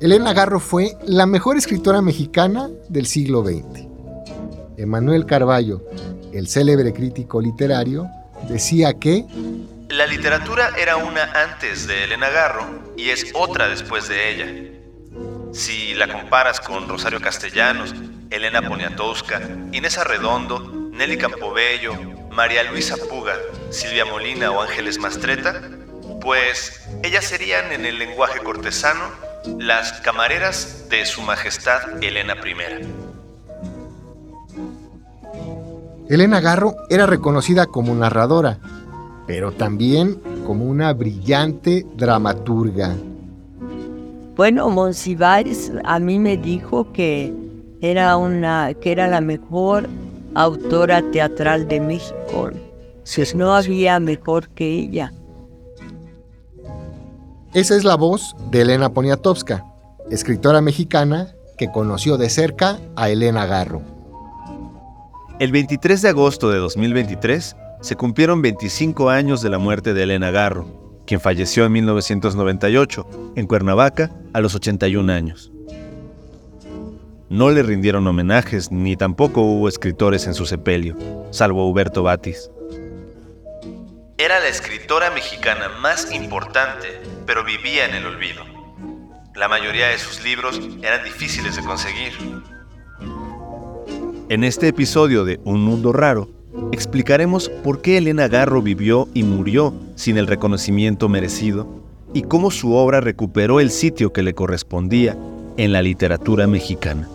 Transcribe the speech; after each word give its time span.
Elena 0.00 0.32
Garro 0.32 0.60
fue 0.60 0.96
la 1.04 1.26
mejor 1.26 1.56
escritora 1.56 2.00
mexicana 2.00 2.68
del 2.88 3.06
siglo 3.06 3.42
XX. 3.42 3.88
Emanuel 4.76 5.26
Carballo, 5.26 5.82
el 6.32 6.46
célebre 6.46 6.92
crítico 6.92 7.40
literario, 7.40 8.06
decía 8.48 8.94
que 8.94 9.24
la 9.88 10.06
literatura 10.06 10.70
era 10.78 10.98
una 10.98 11.24
antes 11.32 11.88
de 11.88 12.04
Elena 12.04 12.30
Garro 12.30 12.64
y 12.96 13.10
es 13.10 13.32
otra 13.34 13.68
después 13.68 14.08
de 14.08 14.30
ella. 14.32 14.70
Si 15.52 15.94
la 15.94 16.06
comparas 16.06 16.60
con 16.60 16.88
Rosario 16.88 17.20
Castellanos, 17.20 17.92
Elena 18.30 18.62
Poniatowska, 18.62 19.40
Inés 19.72 19.98
Arredondo, 19.98 20.60
Nelly 20.92 21.18
Campobello, 21.18 21.94
María 22.30 22.62
Luisa 22.62 22.96
Puga, 23.10 23.34
Silvia 23.70 24.04
Molina 24.04 24.52
o 24.52 24.62
Ángeles 24.62 25.00
Mastreta, 25.00 25.60
pues 26.20 26.86
ellas 27.02 27.24
serían 27.24 27.72
en 27.72 27.84
el 27.84 27.98
lenguaje 27.98 28.38
cortesano 28.38 29.26
las 29.58 29.92
camareras 30.00 30.86
de 30.90 31.06
Su 31.06 31.22
Majestad 31.22 32.02
Elena 32.02 32.34
I. 32.34 32.54
Elena 36.08 36.40
Garro 36.40 36.76
era 36.90 37.06
reconocida 37.06 37.66
como 37.66 37.94
narradora, 37.94 38.58
pero 39.26 39.52
también 39.52 40.20
como 40.46 40.64
una 40.64 40.92
brillante 40.92 41.86
dramaturga. 41.96 42.94
Bueno, 44.36 44.70
Monsiváis 44.70 45.72
a 45.84 45.98
mí 45.98 46.18
me 46.18 46.36
dijo 46.36 46.92
que 46.92 47.34
era, 47.80 48.16
una, 48.16 48.72
que 48.74 48.92
era 48.92 49.08
la 49.08 49.20
mejor 49.20 49.88
autora 50.34 51.02
teatral 51.10 51.68
de 51.68 51.80
México. 51.80 52.50
Si 53.04 53.22
no 53.34 53.54
había 53.54 53.98
mejor 54.00 54.48
que 54.50 54.66
ella. 54.66 55.12
Esa 57.54 57.76
es 57.76 57.84
la 57.84 57.94
voz 57.94 58.36
de 58.50 58.60
Elena 58.60 58.90
Poniatowska, 58.90 59.64
escritora 60.10 60.60
mexicana 60.60 61.34
que 61.56 61.70
conoció 61.72 62.18
de 62.18 62.28
cerca 62.28 62.78
a 62.94 63.08
Elena 63.08 63.46
Garro. 63.46 63.80
El 65.38 65.52
23 65.52 66.02
de 66.02 66.08
agosto 66.10 66.50
de 66.50 66.58
2023 66.58 67.56
se 67.80 67.96
cumplieron 67.96 68.42
25 68.42 69.08
años 69.08 69.40
de 69.40 69.48
la 69.48 69.58
muerte 69.58 69.94
de 69.94 70.02
Elena 70.02 70.30
Garro, 70.30 70.66
quien 71.06 71.20
falleció 71.20 71.64
en 71.64 71.72
1998 71.72 73.06
en 73.36 73.46
Cuernavaca 73.46 74.10
a 74.34 74.42
los 74.42 74.54
81 74.54 75.10
años. 75.10 75.50
No 77.30 77.50
le 77.50 77.62
rindieron 77.62 78.06
homenajes 78.06 78.70
ni 78.70 78.94
tampoco 78.94 79.40
hubo 79.40 79.68
escritores 79.68 80.26
en 80.26 80.34
su 80.34 80.44
sepelio, 80.44 80.98
salvo 81.30 81.66
Huberto 81.66 82.02
Batis. 82.02 82.50
Era 84.18 84.38
la 84.40 84.48
escritora 84.48 85.10
mexicana 85.12 85.68
más 85.80 86.12
importante, 86.12 87.00
pero 87.28 87.44
vivía 87.44 87.84
en 87.84 87.94
el 87.94 88.06
olvido. 88.06 88.42
La 89.34 89.48
mayoría 89.48 89.88
de 89.88 89.98
sus 89.98 90.24
libros 90.24 90.58
eran 90.82 91.04
difíciles 91.04 91.56
de 91.56 91.62
conseguir. 91.62 92.12
En 94.30 94.44
este 94.44 94.68
episodio 94.68 95.26
de 95.26 95.38
Un 95.44 95.60
Mundo 95.60 95.92
Raro, 95.92 96.30
explicaremos 96.72 97.50
por 97.62 97.82
qué 97.82 97.98
Elena 97.98 98.28
Garro 98.28 98.62
vivió 98.62 99.08
y 99.12 99.24
murió 99.24 99.74
sin 99.94 100.16
el 100.16 100.26
reconocimiento 100.26 101.10
merecido 101.10 101.68
y 102.14 102.22
cómo 102.22 102.50
su 102.50 102.72
obra 102.72 103.02
recuperó 103.02 103.60
el 103.60 103.70
sitio 103.70 104.10
que 104.10 104.22
le 104.22 104.32
correspondía 104.32 105.14
en 105.58 105.72
la 105.72 105.82
literatura 105.82 106.46
mexicana. 106.46 107.10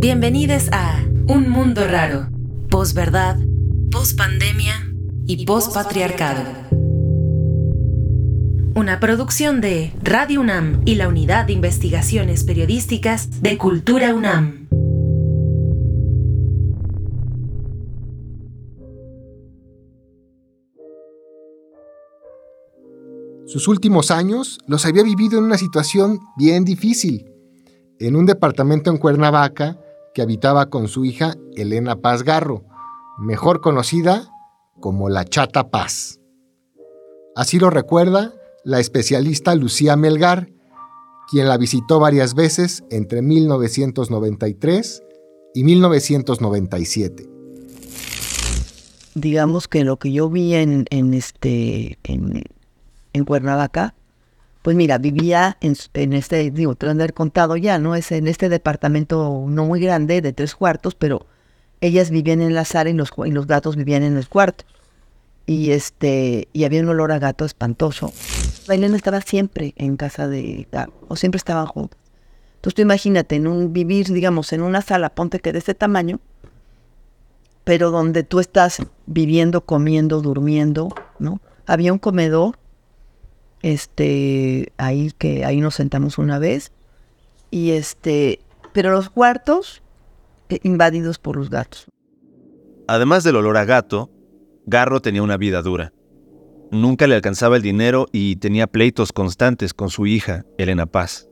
Bienvenidos 0.00 0.70
a 0.72 1.04
Un 1.28 1.50
Mundo 1.50 1.86
Raro, 1.86 2.30
posverdad, 2.70 3.36
pospandemia 3.90 4.72
y 5.26 5.44
pospatriarcado 5.44 6.40
una 8.74 8.98
producción 8.98 9.60
de 9.60 9.92
Radio 10.02 10.40
UNAM 10.40 10.80
y 10.86 10.94
la 10.94 11.06
Unidad 11.06 11.44
de 11.44 11.52
Investigaciones 11.52 12.44
Periodísticas 12.44 13.42
de 13.42 13.58
Cultura 13.58 14.14
UNAM. 14.14 14.68
Sus 23.44 23.68
últimos 23.68 24.10
años 24.10 24.60
los 24.66 24.86
había 24.86 25.02
vivido 25.02 25.38
en 25.38 25.44
una 25.44 25.58
situación 25.58 26.20
bien 26.38 26.64
difícil, 26.64 27.30
en 27.98 28.16
un 28.16 28.24
departamento 28.24 28.90
en 28.90 28.96
Cuernavaca 28.96 29.76
que 30.14 30.22
habitaba 30.22 30.70
con 30.70 30.88
su 30.88 31.04
hija 31.04 31.34
Elena 31.54 31.96
Paz 31.96 32.22
Garro, 32.22 32.64
mejor 33.18 33.60
conocida 33.60 34.30
como 34.80 35.08
la 35.08 35.24
Chata 35.24 35.70
Paz. 35.70 36.20
Así 37.36 37.58
lo 37.58 37.70
recuerda 37.70 38.34
la 38.64 38.80
especialista 38.80 39.54
Lucía 39.54 39.96
Melgar, 39.96 40.50
quien 41.30 41.48
la 41.48 41.56
visitó 41.56 42.00
varias 42.00 42.34
veces 42.34 42.84
entre 42.90 43.22
1993 43.22 45.02
y 45.54 45.64
1997. 45.64 47.28
Digamos 49.14 49.68
que 49.68 49.84
lo 49.84 49.96
que 49.96 50.12
yo 50.12 50.28
vi 50.28 50.54
en, 50.54 50.86
este, 51.14 51.98
en, 52.04 52.44
Cuernavaca, 53.24 53.94
pues 54.62 54.76
mira, 54.76 54.98
vivía 54.98 55.56
en, 55.60 56.12
este, 56.12 56.50
digo, 56.50 56.74
te 56.74 56.86
lo 56.86 56.92
han 56.92 57.08
contado 57.08 57.56
ya, 57.56 57.78
¿no? 57.78 57.94
Es 57.94 58.12
en 58.12 58.28
este 58.28 58.48
departamento 58.48 59.44
no 59.48 59.64
muy 59.64 59.80
grande, 59.80 60.20
de 60.20 60.32
tres 60.32 60.54
cuartos, 60.54 60.94
pero 60.94 61.26
ellas 61.80 62.10
vivían 62.10 62.42
en 62.42 62.54
la 62.54 62.64
sala 62.64 62.90
y 62.90 62.92
los, 62.92 63.10
gatos 63.46 63.76
vivían 63.76 64.02
en 64.02 64.16
el 64.16 64.28
cuarto 64.28 64.64
y 65.46 65.70
este 65.70 66.48
y 66.52 66.64
había 66.64 66.82
un 66.82 66.90
olor 66.90 67.10
a 67.10 67.18
gato 67.18 67.44
espantoso. 67.44 68.12
Elena 68.68 68.96
estaba 68.96 69.20
siempre 69.22 69.72
en 69.76 69.96
casa 69.96 70.28
de 70.28 70.68
o 71.08 71.16
siempre 71.16 71.38
estaban 71.38 71.66
juntos. 71.66 71.98
Entonces 72.56 72.74
tú 72.74 72.82
imagínate 72.82 73.36
en 73.36 73.46
un 73.46 73.72
vivir, 73.72 74.08
digamos, 74.08 74.52
en 74.52 74.60
una 74.60 74.82
sala, 74.82 75.08
ponte 75.08 75.40
que 75.40 75.52
de 75.52 75.60
ese 75.60 75.74
tamaño, 75.74 76.20
pero 77.64 77.90
donde 77.90 78.22
tú 78.22 78.38
estás 78.38 78.82
viviendo, 79.06 79.62
comiendo, 79.62 80.20
durmiendo, 80.20 80.90
¿no? 81.18 81.40
Había 81.66 81.92
un 81.94 81.98
comedor, 81.98 82.58
este, 83.62 84.72
ahí 84.76 85.12
que 85.16 85.44
ahí 85.44 85.60
nos 85.60 85.74
sentamos 85.74 86.18
una 86.18 86.38
vez, 86.38 86.72
y 87.50 87.70
este, 87.72 88.40
pero 88.72 88.90
los 88.90 89.10
cuartos 89.10 89.82
eh, 90.48 90.60
invadidos 90.62 91.18
por 91.18 91.36
los 91.36 91.50
gatos. 91.50 91.86
Además 92.86 93.24
del 93.24 93.36
olor 93.36 93.56
a 93.56 93.64
gato, 93.64 94.10
Garro 94.66 95.00
tenía 95.00 95.22
una 95.22 95.36
vida 95.36 95.62
dura. 95.62 95.92
Nunca 96.70 97.06
le 97.06 97.16
alcanzaba 97.16 97.56
el 97.56 97.62
dinero 97.62 98.06
y 98.12 98.36
tenía 98.36 98.66
pleitos 98.66 99.12
constantes 99.12 99.74
con 99.74 99.90
su 99.90 100.06
hija, 100.06 100.44
Elena 100.58 100.86
Paz. 100.86 101.28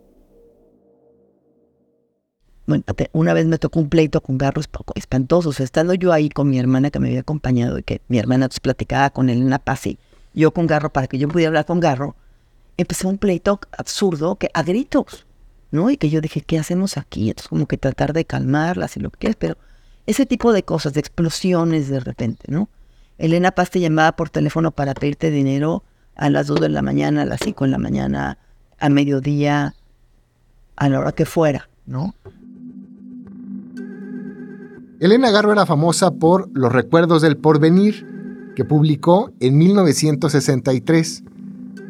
Bueno, 2.67 2.85
una 3.13 3.33
vez 3.33 3.47
me 3.47 3.57
tocó 3.57 3.81
un 3.81 3.89
pleito 3.89 4.21
con 4.21 4.37
Garro 4.37 4.61
espantoso. 4.95 5.51
estando 5.63 5.95
yo 5.95 6.13
ahí 6.13 6.29
con 6.29 6.51
mi 6.51 6.59
hermana 6.59 6.91
que 6.91 6.99
me 6.99 7.09
había 7.09 7.21
acompañado 7.21 7.79
y 7.79 7.83
que 7.83 8.03
mi 8.09 8.19
hermana 8.19 8.49
platicaba 8.61 9.11
con 9.11 9.31
Elena 9.31 9.59
Paz 9.59 9.87
y 9.87 9.99
yo 10.39 10.53
con 10.53 10.67
Garro 10.67 10.91
para 10.91 11.07
que 11.07 11.19
yo 11.19 11.29
pudiera 11.29 11.49
hablar 11.49 11.67
con 11.67 11.81
Garro, 11.81 12.17
empezó 12.77 13.09
un 13.09 13.19
pleito 13.19 13.61
absurdo 13.77 14.37
que 14.37 14.51
a 14.55 14.63
gritos, 14.63 15.27
¿no? 15.71 15.91
Y 15.91 15.97
que 15.97 16.11
yo 16.11 16.21
dije, 16.21 16.41
¿qué 16.41 16.59
hacemos 16.59 16.97
aquí? 16.97 17.29
Entonces 17.29 17.49
como 17.49 17.67
que 17.67 17.77
tratar 17.77 18.13
de 18.13 18.25
calmarlas 18.25 18.97
y 18.97 19.01
lo 19.01 19.11
que 19.11 19.19
quieras, 19.19 19.37
pero 19.39 19.57
ese 20.07 20.25
tipo 20.25 20.53
de 20.53 20.63
cosas, 20.63 20.95
de 20.95 21.01
explosiones 21.01 21.89
de 21.89 22.01
repente, 22.01 22.45
¿no? 22.49 22.69
Elena 23.19 23.51
Paz 23.51 23.71
te 23.71 23.81
llamaba 23.81 24.13
por 24.13 24.31
teléfono 24.31 24.71
para 24.71 24.95
pedirte 24.95 25.31
dinero 25.31 25.83
a 26.15 26.31
las 26.31 26.47
2 26.47 26.61
de 26.61 26.69
la 26.69 26.83
mañana, 26.83 27.23
a 27.23 27.27
las 27.27 27.41
5 27.43 27.65
de 27.65 27.71
la 27.71 27.79
mañana, 27.79 28.39
a 28.79 28.89
mediodía, 28.89 29.75
a 30.77 30.89
la 30.89 31.01
hora 31.01 31.13
que 31.13 31.27
fuera, 31.27 31.69
¿no? 31.85 32.15
Elena 35.01 35.31
Garro 35.31 35.53
era 35.53 35.67
famosa 35.67 36.13
por 36.13 36.49
Los 36.55 36.73
Recuerdos 36.73 37.23
del 37.23 37.37
Porvenir, 37.37 38.18
que 38.59 38.65
publicó 38.65 39.31
en 39.39 39.57
1963, 39.57 41.23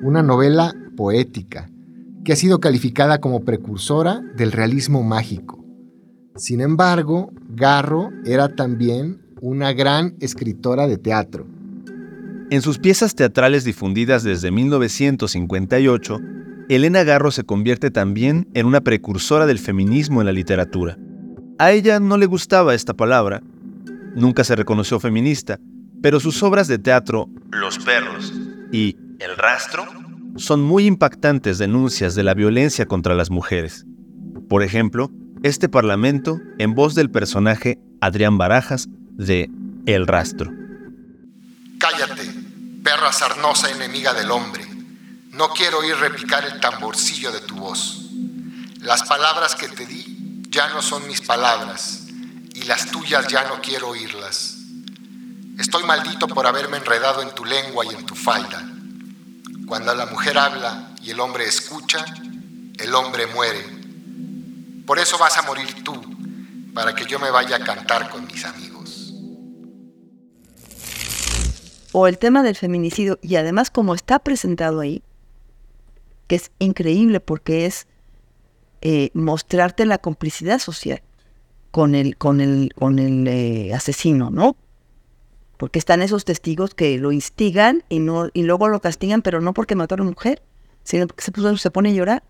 una 0.02 0.22
novela 0.22 0.74
poética 0.98 1.70
que 2.26 2.34
ha 2.34 2.36
sido 2.36 2.60
calificada 2.60 3.22
como 3.22 3.40
precursora 3.40 4.20
del 4.36 4.52
realismo 4.52 5.02
mágico. 5.02 5.64
Sin 6.36 6.60
embargo, 6.60 7.32
Garro 7.48 8.10
era 8.26 8.54
también 8.54 9.22
una 9.40 9.72
gran 9.72 10.16
escritora 10.20 10.86
de 10.86 10.98
teatro. 10.98 11.46
En 12.50 12.60
sus 12.60 12.78
piezas 12.78 13.14
teatrales 13.14 13.64
difundidas 13.64 14.22
desde 14.22 14.50
1958, 14.50 16.20
Elena 16.68 17.02
Garro 17.02 17.30
se 17.30 17.44
convierte 17.44 17.90
también 17.90 18.46
en 18.52 18.66
una 18.66 18.82
precursora 18.82 19.46
del 19.46 19.58
feminismo 19.58 20.20
en 20.20 20.26
la 20.26 20.32
literatura. 20.32 20.98
A 21.58 21.72
ella 21.72 21.98
no 21.98 22.18
le 22.18 22.26
gustaba 22.26 22.74
esta 22.74 22.92
palabra, 22.92 23.42
nunca 24.14 24.44
se 24.44 24.54
reconoció 24.54 25.00
feminista, 25.00 25.58
pero 26.02 26.20
sus 26.20 26.42
obras 26.42 26.68
de 26.68 26.78
teatro 26.78 27.28
Los 27.50 27.78
perros 27.78 28.32
y 28.72 28.96
El 29.18 29.36
rastro 29.36 29.86
son 30.36 30.62
muy 30.62 30.86
impactantes 30.86 31.58
denuncias 31.58 32.14
de 32.14 32.22
la 32.22 32.34
violencia 32.34 32.86
contra 32.86 33.14
las 33.14 33.30
mujeres. 33.30 33.84
Por 34.48 34.62
ejemplo, 34.62 35.10
este 35.42 35.68
Parlamento, 35.68 36.40
en 36.58 36.74
voz 36.74 36.94
del 36.94 37.10
personaje 37.10 37.78
Adrián 38.00 38.38
Barajas, 38.38 38.88
de 39.16 39.50
El 39.86 40.06
Rastro. 40.06 40.52
Cállate, 41.78 42.22
perra 42.84 43.12
sarnosa 43.12 43.70
enemiga 43.70 44.14
del 44.14 44.30
hombre. 44.30 44.64
No 45.32 45.48
quiero 45.50 45.78
oír 45.78 45.96
repicar 45.96 46.44
el 46.44 46.60
tamborcillo 46.60 47.32
de 47.32 47.40
tu 47.40 47.56
voz. 47.56 48.10
Las 48.80 49.02
palabras 49.04 49.54
que 49.54 49.68
te 49.68 49.86
di 49.86 50.42
ya 50.50 50.68
no 50.70 50.82
son 50.82 51.06
mis 51.06 51.20
palabras 51.20 52.06
y 52.54 52.62
las 52.64 52.90
tuyas 52.90 53.28
ya 53.28 53.44
no 53.48 53.60
quiero 53.60 53.88
oírlas. 53.88 54.57
Estoy 55.58 55.82
maldito 55.82 56.28
por 56.28 56.46
haberme 56.46 56.76
enredado 56.76 57.20
en 57.20 57.34
tu 57.34 57.44
lengua 57.44 57.84
y 57.84 57.88
en 57.88 58.06
tu 58.06 58.14
falda. 58.14 58.64
Cuando 59.66 59.92
la 59.92 60.06
mujer 60.06 60.38
habla 60.38 60.94
y 61.02 61.10
el 61.10 61.18
hombre 61.18 61.46
escucha, 61.46 62.04
el 62.78 62.94
hombre 62.94 63.26
muere. 63.26 63.64
Por 64.86 65.00
eso 65.00 65.18
vas 65.18 65.36
a 65.36 65.42
morir 65.42 65.82
tú, 65.82 66.00
para 66.72 66.94
que 66.94 67.06
yo 67.06 67.18
me 67.18 67.30
vaya 67.30 67.56
a 67.56 67.64
cantar 67.64 68.08
con 68.08 68.24
mis 68.26 68.44
amigos. 68.44 69.12
O 71.90 72.06
el 72.06 72.18
tema 72.18 72.44
del 72.44 72.54
feminicidio, 72.54 73.18
y 73.20 73.34
además 73.34 73.70
como 73.70 73.96
está 73.96 74.20
presentado 74.20 74.78
ahí, 74.78 75.02
que 76.28 76.36
es 76.36 76.52
increíble 76.60 77.18
porque 77.18 77.66
es 77.66 77.88
eh, 78.80 79.10
mostrarte 79.12 79.86
la 79.86 79.98
complicidad 79.98 80.60
social 80.60 81.02
con 81.72 81.96
el, 81.96 82.16
con 82.16 82.40
el, 82.40 82.72
con 82.78 83.00
el 83.00 83.26
eh, 83.26 83.74
asesino, 83.74 84.30
¿no? 84.30 84.56
Porque 85.58 85.78
están 85.78 86.00
esos 86.00 86.24
testigos 86.24 86.74
que 86.74 86.96
lo 86.98 87.12
instigan 87.12 87.84
y, 87.90 87.98
no, 87.98 88.30
y 88.32 88.44
luego 88.44 88.68
lo 88.68 88.80
castigan, 88.80 89.20
pero 89.20 89.42
no 89.42 89.52
porque 89.52 89.74
mató 89.74 89.96
a 89.96 89.96
una 89.96 90.10
mujer, 90.10 90.40
sino 90.84 91.06
porque 91.06 91.22
se, 91.24 91.58
se 91.58 91.70
pone 91.70 91.90
a 91.90 91.92
llorar. 91.92 92.22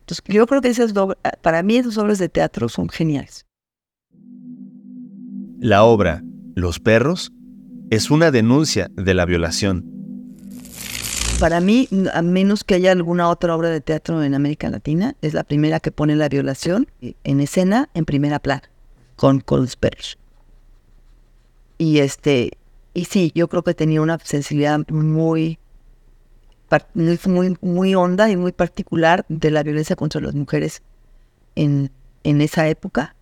Entonces, 0.00 0.24
yo 0.26 0.46
creo 0.46 0.62
que 0.62 0.68
esas 0.68 0.94
para 1.42 1.62
mí 1.62 1.76
esas 1.76 1.98
obras 1.98 2.18
de 2.18 2.28
teatro 2.28 2.68
son 2.68 2.88
geniales. 2.88 3.44
La 5.60 5.84
obra 5.84 6.22
Los 6.54 6.80
perros 6.80 7.32
es 7.90 8.10
una 8.10 8.30
denuncia 8.30 8.90
de 8.94 9.14
la 9.14 9.26
violación. 9.26 9.84
Para 11.38 11.60
mí, 11.60 11.88
a 12.14 12.22
menos 12.22 12.64
que 12.64 12.74
haya 12.74 12.92
alguna 12.92 13.28
otra 13.28 13.54
obra 13.56 13.68
de 13.68 13.80
teatro 13.80 14.22
en 14.22 14.34
América 14.34 14.70
Latina, 14.70 15.16
es 15.22 15.34
la 15.34 15.44
primera 15.44 15.80
que 15.80 15.90
pone 15.90 16.14
la 16.14 16.28
violación 16.28 16.88
en 17.00 17.40
escena 17.40 17.90
en 17.94 18.04
primera 18.04 18.38
plana, 18.38 18.62
con, 19.16 19.40
con 19.40 19.60
los 19.60 19.76
perros. 19.76 20.18
Y 21.82 21.98
este, 21.98 22.58
y 22.94 23.06
sí, 23.06 23.32
yo 23.34 23.48
creo 23.48 23.64
que 23.64 23.74
tenía 23.74 24.00
una 24.02 24.16
sensibilidad 24.20 24.78
muy, 24.88 25.58
muy, 26.94 27.58
muy 27.60 27.94
honda 27.96 28.30
y 28.30 28.36
muy 28.36 28.52
particular 28.52 29.26
de 29.28 29.50
la 29.50 29.64
violencia 29.64 29.96
contra 29.96 30.20
las 30.20 30.32
mujeres 30.32 30.80
en, 31.56 31.90
en 32.22 32.40
esa 32.40 32.68
época. 32.68 33.16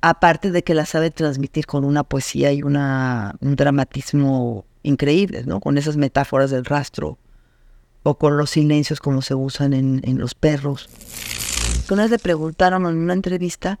Aparte 0.00 0.52
de 0.52 0.62
que 0.62 0.74
la 0.74 0.86
sabe 0.86 1.10
transmitir 1.10 1.66
con 1.66 1.84
una 1.84 2.04
poesía 2.04 2.52
y 2.52 2.62
una, 2.62 3.34
un 3.40 3.56
dramatismo 3.56 4.64
increíbles, 4.84 5.48
¿no? 5.48 5.58
Con 5.58 5.76
esas 5.76 5.96
metáforas 5.96 6.52
del 6.52 6.66
rastro 6.66 7.18
o 8.04 8.16
con 8.16 8.36
los 8.36 8.50
silencios 8.50 9.00
como 9.00 9.22
se 9.22 9.34
usan 9.34 9.72
en, 9.72 10.02
en 10.04 10.18
los 10.18 10.36
perros. 10.36 10.88
Una 11.90 12.02
vez 12.02 12.12
le 12.12 12.20
preguntaron 12.20 12.86
en 12.86 12.96
una 12.96 13.14
entrevista 13.14 13.80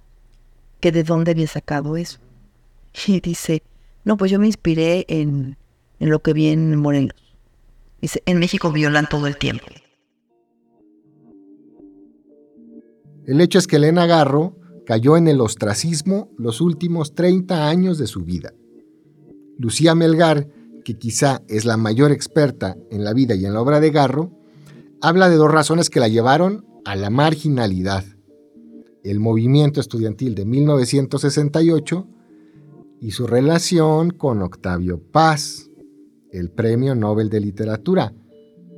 que 0.80 0.90
de 0.90 1.04
dónde 1.04 1.30
había 1.30 1.46
sacado 1.46 1.96
eso. 1.96 2.18
Y 3.06 3.20
dice, 3.20 3.62
no, 4.04 4.16
pues 4.16 4.30
yo 4.30 4.38
me 4.38 4.46
inspiré 4.46 5.04
en, 5.08 5.56
en 6.00 6.10
lo 6.10 6.20
que 6.20 6.32
vi 6.32 6.48
en 6.48 6.76
Morelos. 6.76 7.36
Dice, 8.00 8.22
en 8.26 8.38
México 8.38 8.72
violan 8.72 9.08
todo 9.08 9.26
el 9.26 9.36
tiempo. 9.36 9.66
El 13.26 13.40
hecho 13.40 13.58
es 13.58 13.66
que 13.66 13.76
Elena 13.76 14.06
Garro 14.06 14.56
cayó 14.86 15.16
en 15.16 15.28
el 15.28 15.40
ostracismo 15.40 16.30
los 16.38 16.62
últimos 16.62 17.14
30 17.14 17.68
años 17.68 17.98
de 17.98 18.06
su 18.06 18.22
vida. 18.24 18.54
Lucía 19.58 19.94
Melgar, 19.94 20.48
que 20.84 20.94
quizá 20.96 21.42
es 21.48 21.66
la 21.66 21.76
mayor 21.76 22.10
experta 22.10 22.76
en 22.90 23.04
la 23.04 23.12
vida 23.12 23.34
y 23.34 23.44
en 23.44 23.52
la 23.52 23.60
obra 23.60 23.80
de 23.80 23.90
Garro, 23.90 24.32
habla 25.02 25.28
de 25.28 25.36
dos 25.36 25.50
razones 25.50 25.90
que 25.90 26.00
la 26.00 26.08
llevaron 26.08 26.64
a 26.84 26.96
la 26.96 27.10
marginalidad. 27.10 28.04
El 29.04 29.20
movimiento 29.20 29.80
estudiantil 29.80 30.34
de 30.34 30.46
1968 30.46 32.08
y 33.00 33.12
su 33.12 33.26
relación 33.26 34.10
con 34.10 34.42
Octavio 34.42 35.00
Paz, 35.00 35.70
el 36.30 36.50
Premio 36.50 36.94
Nobel 36.94 37.30
de 37.30 37.40
Literatura, 37.40 38.12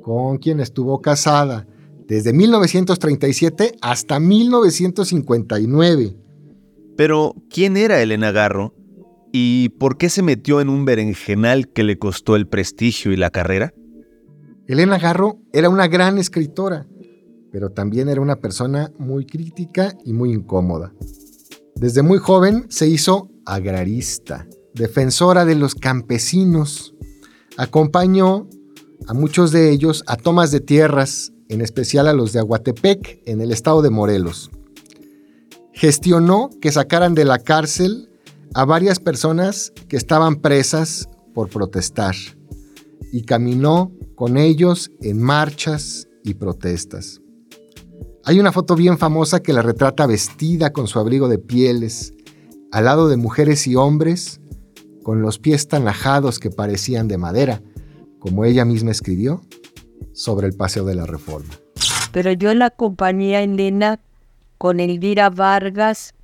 con 0.02 0.38
quien 0.38 0.60
estuvo 0.60 1.00
casada 1.00 1.66
desde 2.06 2.32
1937 2.32 3.76
hasta 3.80 4.18
1959. 4.20 6.16
Pero, 6.96 7.34
¿quién 7.48 7.76
era 7.76 8.02
Elena 8.02 8.32
Garro? 8.32 8.74
¿Y 9.32 9.70
por 9.70 9.96
qué 9.96 10.08
se 10.08 10.22
metió 10.22 10.60
en 10.60 10.68
un 10.68 10.84
berenjenal 10.84 11.68
que 11.68 11.84
le 11.84 11.98
costó 11.98 12.36
el 12.36 12.48
prestigio 12.48 13.12
y 13.12 13.16
la 13.16 13.30
carrera? 13.30 13.72
Elena 14.66 14.98
Garro 14.98 15.38
era 15.52 15.68
una 15.68 15.88
gran 15.88 16.18
escritora, 16.18 16.86
pero 17.52 17.70
también 17.70 18.08
era 18.08 18.20
una 18.20 18.36
persona 18.36 18.92
muy 18.98 19.24
crítica 19.24 19.96
y 20.04 20.12
muy 20.12 20.32
incómoda. 20.32 20.92
Desde 21.76 22.02
muy 22.02 22.18
joven 22.18 22.66
se 22.68 22.88
hizo 22.88 23.30
agrarista, 23.54 24.46
defensora 24.74 25.44
de 25.44 25.54
los 25.54 25.74
campesinos. 25.74 26.94
Acompañó 27.56 28.48
a 29.06 29.14
muchos 29.14 29.50
de 29.50 29.70
ellos 29.70 30.04
a 30.06 30.16
tomas 30.16 30.50
de 30.50 30.60
tierras, 30.60 31.32
en 31.48 31.60
especial 31.60 32.06
a 32.06 32.12
los 32.12 32.32
de 32.32 32.38
Aguatepec, 32.38 33.22
en 33.26 33.40
el 33.40 33.50
estado 33.50 33.82
de 33.82 33.90
Morelos. 33.90 34.50
Gestionó 35.72 36.50
que 36.60 36.72
sacaran 36.72 37.14
de 37.14 37.24
la 37.24 37.38
cárcel 37.38 38.10
a 38.54 38.64
varias 38.64 38.98
personas 39.00 39.72
que 39.88 39.96
estaban 39.96 40.36
presas 40.36 41.08
por 41.34 41.48
protestar 41.48 42.14
y 43.12 43.22
caminó 43.22 43.92
con 44.14 44.36
ellos 44.36 44.90
en 45.00 45.22
marchas 45.22 46.08
y 46.24 46.34
protestas. 46.34 47.20
Hay 48.24 48.38
una 48.38 48.52
foto 48.52 48.76
bien 48.76 48.98
famosa 48.98 49.40
que 49.40 49.52
la 49.52 49.62
retrata 49.62 50.06
vestida 50.06 50.72
con 50.72 50.86
su 50.86 50.98
abrigo 50.98 51.28
de 51.28 51.38
pieles, 51.38 52.12
al 52.72 52.84
lado 52.84 53.08
de 53.08 53.16
mujeres 53.16 53.66
y 53.66 53.76
hombres, 53.76 54.40
con 55.02 55.22
los 55.22 55.38
pies 55.38 55.68
tan 55.68 55.88
ajados 55.88 56.38
que 56.38 56.50
parecían 56.50 57.08
de 57.08 57.18
madera, 57.18 57.62
como 58.18 58.44
ella 58.44 58.64
misma 58.64 58.90
escribió, 58.90 59.42
sobre 60.12 60.46
el 60.46 60.54
Paseo 60.54 60.84
de 60.84 60.94
la 60.94 61.06
Reforma. 61.06 61.54
Pero 62.12 62.32
yo 62.32 62.52
la 62.54 62.66
acompañé 62.66 63.36
a 63.36 63.42
Elena 63.42 64.00
con 64.58 64.80
Elvira 64.80 65.30
Vargas 65.30 66.14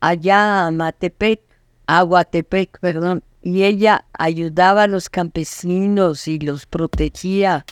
allá 0.00 0.66
a 0.66 0.70
Matepec, 0.70 1.40
Aguatepec, 1.86 2.78
perdón, 2.80 3.22
y 3.42 3.64
ella 3.64 4.04
ayudaba 4.12 4.84
a 4.84 4.86
los 4.86 5.08
campesinos 5.08 6.28
y 6.28 6.38
los 6.38 6.66
protegía. 6.66 7.64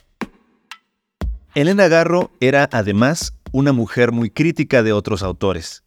Elena 1.55 1.89
Garro 1.89 2.31
era 2.41 2.69
además 2.73 3.35
una 3.53 3.73
mujer 3.73 4.13
muy 4.13 4.31
crítica 4.31 4.83
de 4.83 4.93
otros 4.93 5.23
autores. 5.23 5.83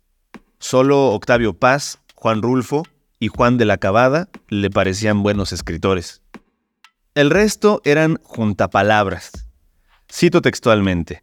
Solo 0.64 1.08
Octavio 1.08 1.52
Paz, 1.54 2.00
Juan 2.16 2.42
Rulfo 2.42 2.84
y 3.20 3.28
Juan 3.28 3.58
de 3.58 3.66
la 3.66 3.80
Cabada 3.80 4.30
le 4.48 4.70
parecían 4.70 5.22
buenos 5.22 5.52
escritores. 5.52 6.22
El 7.16 7.32
resto 7.32 7.82
eran 7.84 8.18
juntapalabras. 8.24 9.32
Cito 10.10 10.42
textualmente. 10.42 11.22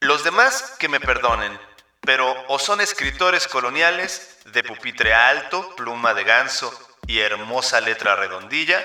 Los 0.00 0.24
demás 0.24 0.76
que 0.78 0.88
me 0.88 0.98
perdonen, 0.98 1.52
pero 2.00 2.34
o 2.48 2.58
son 2.58 2.80
escritores 2.80 3.46
coloniales 3.46 4.38
de 4.50 4.64
pupitre 4.64 5.12
alto, 5.12 5.68
pluma 5.76 6.14
de 6.14 6.24
ganso 6.24 6.72
y 7.06 7.18
hermosa 7.18 7.82
letra 7.82 8.16
redondilla, 8.16 8.82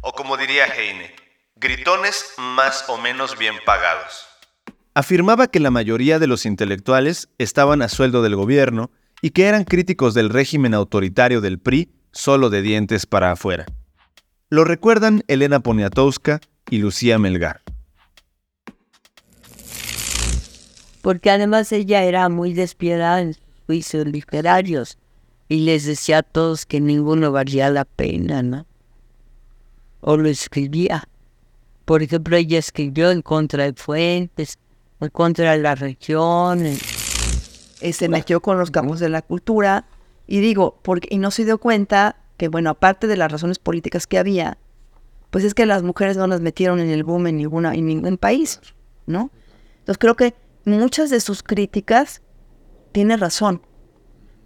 o 0.00 0.12
como 0.14 0.38
diría 0.38 0.64
Heine, 0.64 1.14
gritones 1.54 2.32
más 2.38 2.88
o 2.88 2.96
menos 2.96 3.36
bien 3.36 3.56
pagados 3.66 4.35
afirmaba 4.96 5.48
que 5.48 5.60
la 5.60 5.70
mayoría 5.70 6.18
de 6.18 6.26
los 6.26 6.46
intelectuales 6.46 7.28
estaban 7.36 7.82
a 7.82 7.88
sueldo 7.90 8.22
del 8.22 8.34
gobierno 8.34 8.90
y 9.20 9.32
que 9.32 9.44
eran 9.44 9.64
críticos 9.64 10.14
del 10.14 10.30
régimen 10.30 10.72
autoritario 10.72 11.42
del 11.42 11.58
PRI 11.58 11.90
solo 12.12 12.48
de 12.48 12.62
dientes 12.62 13.04
para 13.04 13.32
afuera. 13.32 13.66
Lo 14.48 14.64
recuerdan 14.64 15.22
Elena 15.28 15.60
Poniatowska 15.60 16.40
y 16.70 16.78
Lucía 16.78 17.18
Melgar. 17.18 17.60
Porque 21.02 21.28
además 21.28 21.72
ella 21.72 22.02
era 22.02 22.30
muy 22.30 22.54
despiadada 22.54 23.20
en 23.20 23.34
sus 23.34 23.44
juicios 23.66 24.06
literarios 24.06 24.96
y 25.46 25.66
les 25.66 25.84
decía 25.84 26.18
a 26.18 26.22
todos 26.22 26.64
que 26.64 26.80
ninguno 26.80 27.32
valía 27.32 27.68
la 27.68 27.84
pena, 27.84 28.42
¿no? 28.42 28.66
O 30.00 30.16
lo 30.16 30.30
escribía. 30.30 31.06
Por 31.84 32.02
ejemplo, 32.02 32.34
ella 32.38 32.58
escribió 32.58 33.10
en 33.10 33.20
contra 33.20 33.64
de 33.64 33.74
Fuentes, 33.74 34.56
en 35.00 35.08
contra 35.10 35.52
de 35.52 35.58
la 35.58 35.74
región. 35.74 36.64
Se 36.66 38.08
metió 38.08 38.40
con 38.40 38.58
los 38.58 38.70
campos 38.70 39.00
de 39.00 39.08
la 39.08 39.22
cultura 39.22 39.86
y 40.26 40.40
digo, 40.40 40.78
porque, 40.82 41.08
y 41.10 41.18
no 41.18 41.30
se 41.30 41.44
dio 41.44 41.58
cuenta 41.58 42.16
que, 42.36 42.48
bueno, 42.48 42.70
aparte 42.70 43.06
de 43.06 43.16
las 43.16 43.30
razones 43.30 43.58
políticas 43.58 44.06
que 44.06 44.18
había, 44.18 44.58
pues 45.30 45.44
es 45.44 45.54
que 45.54 45.66
las 45.66 45.82
mujeres 45.82 46.16
no 46.16 46.26
las 46.26 46.40
metieron 46.40 46.80
en 46.80 46.90
el 46.90 47.04
boom 47.04 47.26
en, 47.28 47.36
ninguna, 47.36 47.74
en 47.74 47.86
ningún 47.86 48.18
país, 48.18 48.60
¿no? 49.06 49.30
Entonces 49.78 49.98
creo 49.98 50.16
que 50.16 50.34
muchas 50.64 51.10
de 51.10 51.20
sus 51.20 51.42
críticas 51.42 52.22
tiene 52.92 53.16
razón, 53.16 53.62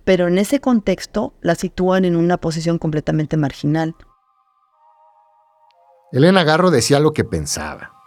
pero 0.04 0.28
en 0.28 0.38
ese 0.38 0.60
contexto 0.60 1.34
la 1.40 1.54
sitúan 1.54 2.04
en 2.04 2.16
una 2.16 2.36
posición 2.38 2.78
completamente 2.78 3.36
marginal. 3.36 3.94
Elena 6.12 6.42
Garro 6.42 6.70
decía 6.70 6.98
lo 6.98 7.12
que 7.12 7.24
pensaba. 7.24 7.99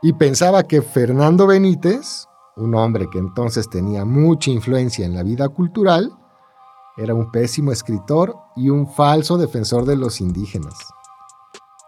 Y 0.00 0.12
pensaba 0.12 0.62
que 0.62 0.80
Fernando 0.80 1.46
Benítez, 1.46 2.28
un 2.56 2.74
hombre 2.74 3.08
que 3.10 3.18
entonces 3.18 3.68
tenía 3.68 4.04
mucha 4.04 4.50
influencia 4.50 5.04
en 5.04 5.14
la 5.14 5.24
vida 5.24 5.48
cultural, 5.48 6.12
era 6.96 7.14
un 7.14 7.30
pésimo 7.30 7.72
escritor 7.72 8.36
y 8.56 8.70
un 8.70 8.86
falso 8.92 9.38
defensor 9.38 9.84
de 9.84 9.96
los 9.96 10.20
indígenas. 10.20 10.74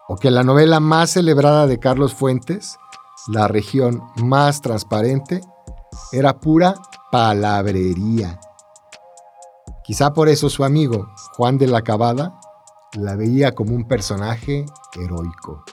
O 0.09 0.17
que 0.17 0.31
la 0.31 0.43
novela 0.43 0.79
más 0.79 1.11
celebrada 1.11 1.67
de 1.67 1.79
Carlos 1.79 2.13
Fuentes, 2.13 2.77
La 3.27 3.47
región 3.47 4.01
más 4.17 4.61
transparente, 4.61 5.41
era 6.11 6.39
pura 6.39 6.73
palabrería. 7.11 8.39
Quizá 9.83 10.13
por 10.13 10.27
eso 10.27 10.49
su 10.49 10.63
amigo, 10.63 11.07
Juan 11.37 11.57
de 11.57 11.67
la 11.67 11.81
Cabada, 11.81 12.39
la 12.93 13.15
veía 13.15 13.53
como 13.53 13.75
un 13.75 13.87
personaje 13.87 14.65
heroico. 14.99 15.63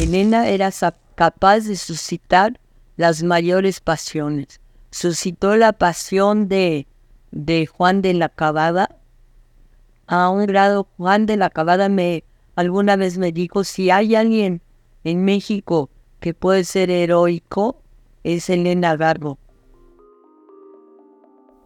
Elena 0.00 0.48
era 0.48 0.70
capaz 1.14 1.66
de 1.66 1.76
suscitar 1.76 2.58
las 2.96 3.22
mayores 3.22 3.80
pasiones. 3.80 4.58
Suscitó 4.90 5.56
la 5.56 5.74
pasión 5.74 6.48
de, 6.48 6.86
de 7.32 7.66
Juan 7.66 8.00
de 8.00 8.14
la 8.14 8.30
Cabada. 8.30 8.96
A 10.06 10.30
un 10.30 10.46
grado, 10.46 10.88
Juan 10.96 11.26
de 11.26 11.36
la 11.36 11.50
Cabada 11.50 11.90
me 11.90 12.24
alguna 12.56 12.96
vez 12.96 13.18
me 13.18 13.30
dijo, 13.30 13.62
si 13.62 13.90
hay 13.90 14.14
alguien 14.14 14.62
en 15.04 15.22
México 15.22 15.90
que 16.18 16.32
puede 16.32 16.64
ser 16.64 16.90
heroico, 16.90 17.82
es 18.24 18.48
Elena 18.48 18.96
Garbo. 18.96 19.38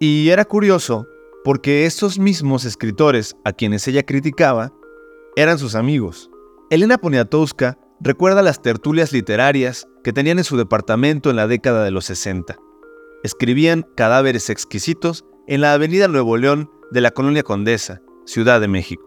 Y 0.01 0.31
era 0.31 0.45
curioso 0.45 1.07
porque 1.45 1.87
estos 1.87 2.19
mismos 2.19 2.65
escritores 2.65 3.37
a 3.45 3.53
quienes 3.53 3.87
ella 3.87 4.03
criticaba 4.03 4.73
eran 5.37 5.57
sus 5.57 5.77
amigos. 5.77 6.31
Elena 6.71 6.99
Poniatowska 6.99 7.79
recuerda 8.05 8.43
las 8.43 8.61
tertulias 8.61 9.13
literarias 9.13 9.89
que 10.05 10.13
tenían 10.13 10.37
en 10.37 10.45
su 10.45 10.59
departamento 10.59 11.31
en 11.31 11.37
la 11.37 11.47
década 11.47 11.85
de 11.85 11.91
los 11.91 12.05
60. 12.05 12.55
Escribían 13.23 13.87
cadáveres 13.97 14.51
exquisitos 14.51 15.25
en 15.49 15.63
la 15.63 15.73
avenida 15.73 16.07
Nuevo 16.07 16.37
León 16.37 16.71
de 16.91 17.01
la 17.01 17.13
colonia 17.13 17.43
Condesa, 17.43 18.03
Ciudad 18.27 18.61
de 18.61 18.69
México. 18.69 19.03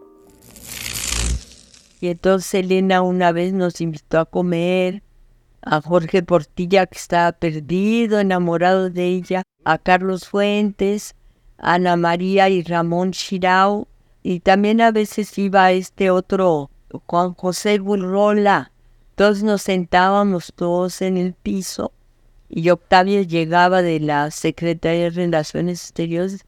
Y 2.00 2.08
entonces 2.08 2.54
Elena 2.54 3.02
una 3.02 3.30
vez 3.30 3.52
nos 3.52 3.80
invitó 3.80 4.18
a 4.18 4.24
comer 4.24 5.04
a 5.62 5.80
Jorge 5.80 6.24
Portilla 6.24 6.86
que 6.86 6.98
estaba 6.98 7.30
perdido, 7.30 8.18
enamorado 8.18 8.90
de 8.90 9.06
ella, 9.06 9.42
a 9.64 9.78
Carlos 9.78 10.28
Fuentes, 10.28 11.14
Ana 11.56 11.96
María 11.96 12.48
y 12.48 12.64
Ramón 12.64 13.12
Chirao, 13.12 13.86
y 14.24 14.40
también 14.40 14.80
a 14.80 14.90
veces 14.90 15.38
iba 15.38 15.70
este 15.70 16.10
otro, 16.10 16.70
Juan 17.06 17.34
José 17.34 17.78
Burrola. 17.78 18.72
Todos 19.18 19.42
nos 19.42 19.62
sentábamos 19.62 20.52
todos 20.54 21.02
en 21.02 21.16
el 21.16 21.34
piso 21.34 21.90
y 22.48 22.70
Octavio 22.70 23.20
llegaba 23.22 23.82
de 23.82 23.98
la 23.98 24.30
Secretaría 24.30 25.10
de 25.10 25.10
Relaciones 25.10 25.82
Exteriores 25.82 26.46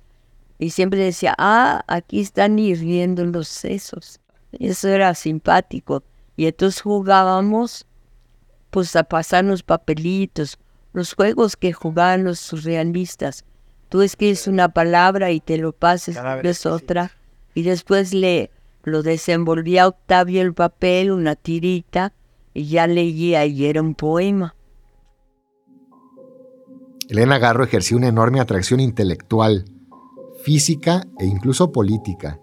y 0.56 0.70
siempre 0.70 1.00
decía, 1.00 1.34
ah, 1.36 1.82
aquí 1.88 2.20
están 2.20 2.60
hirviendo 2.60 3.24
los 3.24 3.48
sesos. 3.48 4.20
Eso 4.52 4.86
era 4.86 5.16
simpático. 5.16 6.04
Y 6.36 6.46
entonces 6.46 6.80
jugábamos 6.82 7.88
pues 8.70 8.94
a 8.94 9.02
pasarnos 9.02 9.64
papelitos, 9.64 10.56
los 10.92 11.14
juegos 11.14 11.56
que 11.56 11.72
jugaban 11.72 12.22
los 12.22 12.38
surrealistas. 12.38 13.44
Tú 13.88 14.00
escribes 14.02 14.46
una 14.46 14.68
palabra 14.68 15.32
y 15.32 15.40
te 15.40 15.58
lo 15.58 15.72
pases, 15.72 16.16
es 16.44 16.66
otra, 16.66 17.10
y 17.52 17.64
después 17.64 18.14
le 18.14 18.52
lo 18.84 19.02
desenvolvía 19.02 19.88
Octavio 19.88 20.40
el 20.40 20.54
papel, 20.54 21.10
una 21.10 21.34
tirita, 21.34 22.12
ya 22.54 22.86
leía 22.86 23.46
y 23.46 23.66
era 23.66 23.80
un 23.80 23.94
poema. 23.94 24.54
Elena 27.08 27.38
Garro 27.38 27.64
ejerció 27.64 27.96
una 27.96 28.08
enorme 28.08 28.40
atracción 28.40 28.78
intelectual, 28.78 29.64
física 30.42 31.02
e 31.18 31.26
incluso 31.26 31.72
política. 31.72 32.40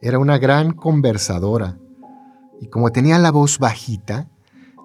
Era 0.00 0.18
una 0.18 0.38
gran 0.38 0.72
conversadora, 0.72 1.78
y 2.60 2.68
como 2.68 2.92
tenía 2.92 3.18
la 3.18 3.30
voz 3.30 3.58
bajita, 3.58 4.28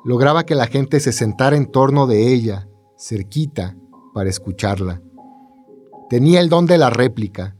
lograba 0.03 0.45
que 0.45 0.55
la 0.55 0.67
gente 0.67 0.99
se 0.99 1.11
sentara 1.11 1.55
en 1.55 1.67
torno 1.67 2.07
de 2.07 2.33
ella, 2.33 2.67
cerquita, 2.97 3.75
para 4.13 4.29
escucharla. 4.29 5.01
Tenía 6.09 6.41
el 6.41 6.49
don 6.49 6.65
de 6.65 6.77
la 6.77 6.89
réplica, 6.89 7.55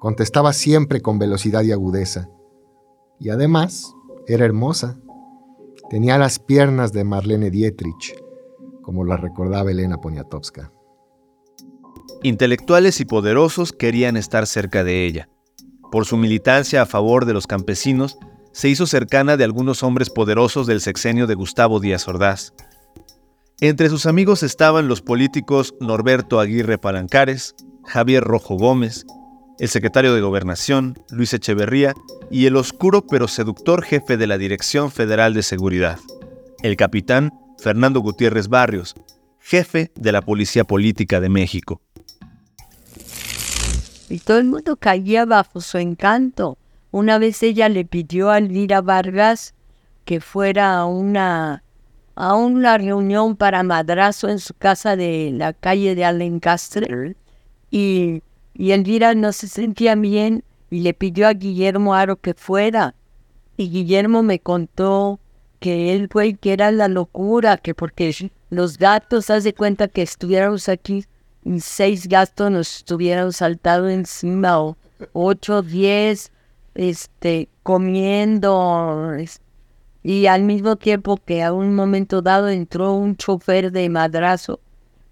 contestaba 0.00 0.52
siempre 0.52 1.00
con 1.00 1.18
velocidad 1.18 1.62
y 1.62 1.72
agudeza. 1.72 2.28
Y 3.20 3.30
además, 3.30 3.94
era 4.26 4.44
hermosa. 4.44 4.98
Tenía 5.92 6.16
las 6.16 6.38
piernas 6.38 6.94
de 6.94 7.04
Marlene 7.04 7.50
Dietrich, 7.50 8.16
como 8.80 9.04
la 9.04 9.18
recordaba 9.18 9.70
Elena 9.70 9.98
Poniatowska. 9.98 10.72
Intelectuales 12.22 12.98
y 13.00 13.04
poderosos 13.04 13.74
querían 13.74 14.16
estar 14.16 14.46
cerca 14.46 14.84
de 14.84 15.04
ella. 15.04 15.28
Por 15.90 16.06
su 16.06 16.16
militancia 16.16 16.80
a 16.80 16.86
favor 16.86 17.26
de 17.26 17.34
los 17.34 17.46
campesinos, 17.46 18.16
se 18.52 18.70
hizo 18.70 18.86
cercana 18.86 19.36
de 19.36 19.44
algunos 19.44 19.82
hombres 19.82 20.08
poderosos 20.08 20.66
del 20.66 20.80
sexenio 20.80 21.26
de 21.26 21.34
Gustavo 21.34 21.78
Díaz 21.78 22.08
Ordaz. 22.08 22.54
Entre 23.60 23.90
sus 23.90 24.06
amigos 24.06 24.42
estaban 24.42 24.88
los 24.88 25.02
políticos 25.02 25.74
Norberto 25.78 26.40
Aguirre 26.40 26.78
Palancares, 26.78 27.54
Javier 27.84 28.24
Rojo 28.24 28.56
Gómez, 28.56 29.04
el 29.58 29.68
secretario 29.68 30.14
de 30.14 30.20
Gobernación, 30.20 30.98
Luis 31.10 31.32
Echeverría, 31.34 31.94
y 32.30 32.46
el 32.46 32.56
oscuro 32.56 33.06
pero 33.06 33.28
seductor 33.28 33.84
jefe 33.84 34.16
de 34.16 34.26
la 34.26 34.38
Dirección 34.38 34.90
Federal 34.90 35.34
de 35.34 35.42
Seguridad, 35.42 35.98
el 36.62 36.76
capitán 36.76 37.32
Fernando 37.58 38.00
Gutiérrez 38.00 38.48
Barrios, 38.48 38.94
jefe 39.38 39.90
de 39.94 40.12
la 40.12 40.22
Policía 40.22 40.64
Política 40.64 41.20
de 41.20 41.28
México. 41.28 41.80
Y 44.08 44.18
todo 44.18 44.38
el 44.38 44.44
mundo 44.44 44.76
caía 44.76 45.24
bajo 45.24 45.60
su 45.60 45.78
encanto. 45.78 46.58
Una 46.90 47.18
vez 47.18 47.42
ella 47.42 47.68
le 47.68 47.84
pidió 47.84 48.30
a 48.30 48.38
Elvira 48.38 48.80
Vargas 48.82 49.54
que 50.04 50.20
fuera 50.20 50.76
a 50.76 50.84
una, 50.84 51.62
a 52.14 52.34
una 52.34 52.76
reunión 52.76 53.36
para 53.36 53.62
madrazo 53.62 54.28
en 54.28 54.38
su 54.38 54.54
casa 54.54 54.96
de 54.96 55.30
la 55.32 55.52
calle 55.52 55.94
de 55.94 56.04
Alencastre 56.04 57.16
y, 57.70 58.22
y 58.54 58.72
Elvira 58.72 59.14
no 59.14 59.32
se 59.32 59.48
sentía 59.48 59.94
bien 59.94 60.44
y 60.70 60.80
le 60.80 60.94
pidió 60.94 61.28
a 61.28 61.32
Guillermo 61.32 61.94
Aro 61.94 62.16
que 62.16 62.34
fuera. 62.34 62.94
Y 63.56 63.70
Guillermo 63.70 64.22
me 64.22 64.38
contó 64.38 65.20
que 65.60 65.94
él 65.94 66.08
fue 66.10 66.34
que 66.34 66.52
era 66.52 66.72
la 66.72 66.88
locura, 66.88 67.56
que 67.56 67.74
porque 67.74 68.14
los 68.50 68.78
gatos, 68.78 69.30
haz 69.30 69.44
de 69.44 69.54
cuenta 69.54 69.88
que 69.88 70.02
estuviéramos 70.02 70.68
aquí, 70.68 71.04
seis 71.60 72.08
gatos 72.08 72.50
nos 72.50 72.76
estuvieran 72.78 73.32
saltado 73.32 73.88
encima, 73.88 74.60
o 74.60 74.76
ocho, 75.12 75.62
diez, 75.62 76.32
este, 76.74 77.48
comiendo, 77.62 79.14
y 80.02 80.26
al 80.26 80.42
mismo 80.42 80.76
tiempo 80.76 81.16
que 81.16 81.42
a 81.42 81.52
un 81.52 81.74
momento 81.74 82.22
dado 82.22 82.48
entró 82.48 82.92
un 82.94 83.16
chofer 83.16 83.70
de 83.70 83.88
madrazo 83.88 84.58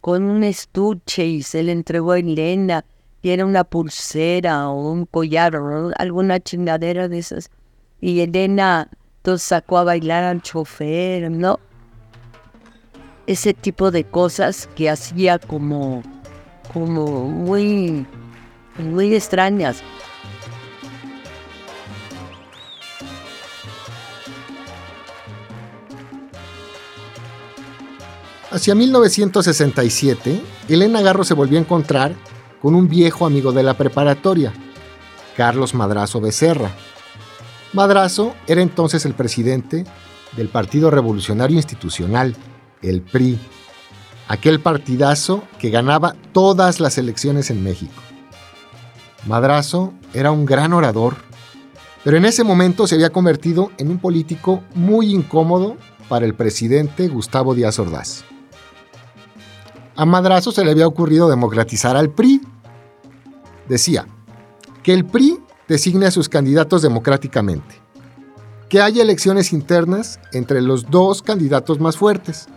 con 0.00 0.24
un 0.24 0.42
estuche 0.42 1.26
y 1.26 1.42
se 1.42 1.62
le 1.62 1.72
entregó 1.72 2.12
a 2.12 2.18
Elena, 2.18 2.84
era 3.22 3.44
una 3.44 3.64
pulsera 3.64 4.68
o 4.68 4.90
un 4.90 5.04
collar 5.06 5.56
o 5.56 5.92
alguna 5.96 6.40
chingadera 6.40 7.08
de 7.08 7.18
esas. 7.18 7.50
Y 8.00 8.20
Elena 8.20 8.88
entonces 9.18 9.46
sacó 9.46 9.76
a 9.76 9.84
bailar 9.84 10.24
al 10.24 10.40
chofer, 10.40 11.30
¿no? 11.30 11.60
Ese 13.26 13.52
tipo 13.52 13.90
de 13.90 14.04
cosas 14.04 14.68
que 14.74 14.88
hacía 14.88 15.38
como, 15.38 16.02
como 16.72 17.28
muy, 17.28 18.06
muy 18.78 19.14
extrañas. 19.14 19.82
Hacia 28.50 28.74
1967, 28.74 30.40
Elena 30.68 31.02
Garro 31.02 31.22
se 31.22 31.34
volvió 31.34 31.58
a 31.58 31.60
encontrar 31.60 32.14
con 32.60 32.74
un 32.74 32.88
viejo 32.88 33.26
amigo 33.26 33.52
de 33.52 33.62
la 33.62 33.74
preparatoria, 33.74 34.52
Carlos 35.36 35.74
Madrazo 35.74 36.20
Becerra. 36.20 36.70
Madrazo 37.72 38.34
era 38.46 38.62
entonces 38.62 39.04
el 39.06 39.14
presidente 39.14 39.84
del 40.36 40.48
Partido 40.48 40.90
Revolucionario 40.90 41.56
Institucional, 41.56 42.36
el 42.82 43.02
PRI, 43.02 43.38
aquel 44.28 44.60
partidazo 44.60 45.42
que 45.58 45.70
ganaba 45.70 46.14
todas 46.32 46.80
las 46.80 46.98
elecciones 46.98 47.50
en 47.50 47.62
México. 47.62 48.00
Madrazo 49.26 49.92
era 50.14 50.30
un 50.30 50.46
gran 50.46 50.72
orador, 50.72 51.16
pero 52.04 52.16
en 52.16 52.24
ese 52.24 52.44
momento 52.44 52.86
se 52.86 52.94
había 52.94 53.10
convertido 53.10 53.70
en 53.78 53.90
un 53.90 53.98
político 53.98 54.62
muy 54.74 55.10
incómodo 55.10 55.76
para 56.08 56.26
el 56.26 56.34
presidente 56.34 57.08
Gustavo 57.08 57.54
Díaz 57.54 57.78
Ordaz. 57.78 58.24
A 59.96 60.06
Madrazo 60.06 60.50
se 60.50 60.64
le 60.64 60.70
había 60.70 60.86
ocurrido 60.86 61.28
democratizar 61.28 61.96
al 61.96 62.10
PRI 62.10 62.40
Decía 63.70 64.04
que 64.82 64.92
el 64.92 65.04
PRI 65.04 65.38
designe 65.68 66.06
a 66.06 66.10
sus 66.10 66.28
candidatos 66.28 66.82
democráticamente, 66.82 67.80
que 68.68 68.80
haya 68.80 69.00
elecciones 69.00 69.52
internas 69.52 70.18
entre 70.32 70.60
los 70.60 70.90
dos 70.90 71.22
candidatos 71.22 71.78
más 71.78 71.96
fuertes. 71.96 72.48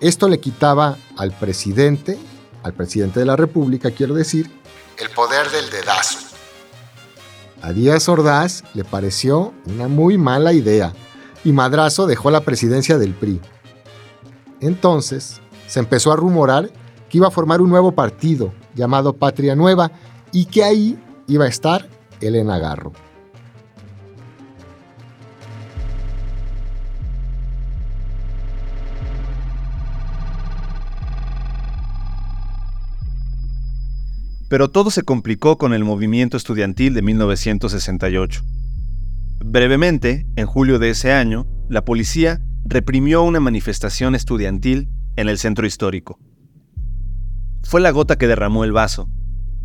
Esto 0.00 0.30
le 0.30 0.40
quitaba 0.40 0.96
al 1.18 1.32
presidente, 1.32 2.18
al 2.62 2.72
presidente 2.72 3.20
de 3.20 3.26
la 3.26 3.36
República, 3.36 3.90
quiero 3.90 4.14
decir, 4.14 4.50
el 4.96 5.10
poder 5.10 5.50
del 5.50 5.68
dedazo. 5.68 6.18
A 7.60 7.74
Díaz 7.74 8.08
Ordaz 8.08 8.64
le 8.72 8.84
pareció 8.84 9.52
una 9.66 9.86
muy 9.86 10.16
mala 10.16 10.54
idea 10.54 10.94
y 11.44 11.52
Madrazo 11.52 12.06
dejó 12.06 12.30
la 12.30 12.40
presidencia 12.40 12.96
del 12.96 13.12
PRI. 13.12 13.38
Entonces 14.62 15.42
se 15.66 15.78
empezó 15.78 16.10
a 16.10 16.16
rumorar 16.16 16.70
que 17.10 17.18
iba 17.18 17.28
a 17.28 17.30
formar 17.30 17.60
un 17.60 17.68
nuevo 17.68 17.92
partido 17.92 18.54
llamado 18.74 19.16
Patria 19.16 19.54
Nueva 19.54 19.90
y 20.32 20.46
que 20.46 20.64
ahí 20.64 20.98
iba 21.26 21.44
a 21.44 21.48
estar 21.48 21.88
Elena 22.20 22.58
Garro. 22.58 22.92
Pero 34.50 34.68
todo 34.68 34.90
se 34.90 35.04
complicó 35.04 35.58
con 35.58 35.72
el 35.72 35.84
movimiento 35.84 36.36
estudiantil 36.36 36.92
de 36.92 37.02
1968. 37.02 38.42
Brevemente, 39.44 40.26
en 40.34 40.46
julio 40.46 40.80
de 40.80 40.90
ese 40.90 41.12
año, 41.12 41.46
la 41.68 41.84
policía 41.84 42.40
reprimió 42.64 43.22
una 43.22 43.38
manifestación 43.38 44.16
estudiantil 44.16 44.88
en 45.14 45.28
el 45.28 45.38
centro 45.38 45.68
histórico. 45.68 46.18
Fue 47.62 47.80
la 47.80 47.90
gota 47.90 48.16
que 48.16 48.26
derramó 48.26 48.64
el 48.64 48.72
vaso. 48.72 49.08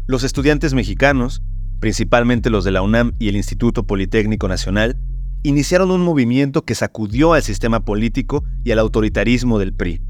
Los 0.08 0.24
estudiantes 0.24 0.74
mexicanos, 0.74 1.42
principalmente 1.80 2.50
los 2.50 2.64
de 2.64 2.72
la 2.72 2.82
UNAM 2.82 3.14
y 3.20 3.30
el 3.30 3.36
Instituto 3.36 3.88
Politécnico 3.88 4.48
Nacional, 4.48 4.98
iniciaron 5.44 5.92
un 5.92 6.02
movimiento 6.02 6.64
que 6.64 6.76
sacudió 6.76 7.34
al 7.34 7.44
sistema 7.44 7.86
político 7.86 8.44
y 8.64 8.72
al 8.72 8.80
autoritarismo 8.80 9.60
del 9.60 9.74
PRI. 9.74 10.02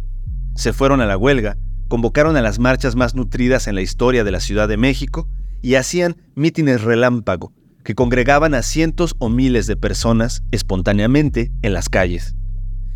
Se 0.56 0.74
fueron 0.74 1.02
a 1.02 1.06
la 1.06 1.18
huelga 1.18 1.58
convocaron 1.88 2.36
a 2.36 2.42
las 2.42 2.60
marchas 2.60 2.96
más 2.96 3.16
nutridas 3.16 3.68
en 3.68 3.76
la 3.76 3.82
historia 3.82 4.24
de 4.24 4.32
la 4.32 4.40
Ciudad 4.40 4.68
de 4.68 4.78
México 4.78 5.28
y 5.62 5.76
hacían 5.76 6.18
mítines 6.36 6.82
relámpago 6.82 7.54
que 7.84 7.96
congregaban 7.96 8.56
a 8.56 8.64
cientos 8.64 9.16
o 9.20 9.30
miles 9.30 9.68
de 9.68 9.76
personas 9.76 10.44
espontáneamente 10.52 11.52
en 11.62 11.74
las 11.74 11.88
calles. 11.88 12.36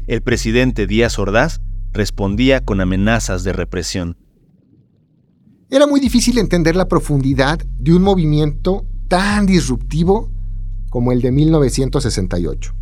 El 0.08 0.22
presidente 0.24 0.88
Díaz 0.88 1.20
Ordaz 1.20 1.62
respondía 1.94 2.66
con 2.66 2.82
amenazas 2.82 3.44
de 3.44 3.54
represión. 3.54 4.18
Era 5.70 5.88
muy 5.88 6.00
difícil 6.00 6.38
entender 6.38 6.76
la 6.76 6.88
profundidad 6.88 7.60
de 7.80 7.94
un 7.94 8.02
movimiento 8.02 8.86
tan 9.08 9.46
disruptivo 9.46 10.30
como 10.90 11.12
el 11.12 11.22
de 11.22 11.32
1968. 11.32 12.74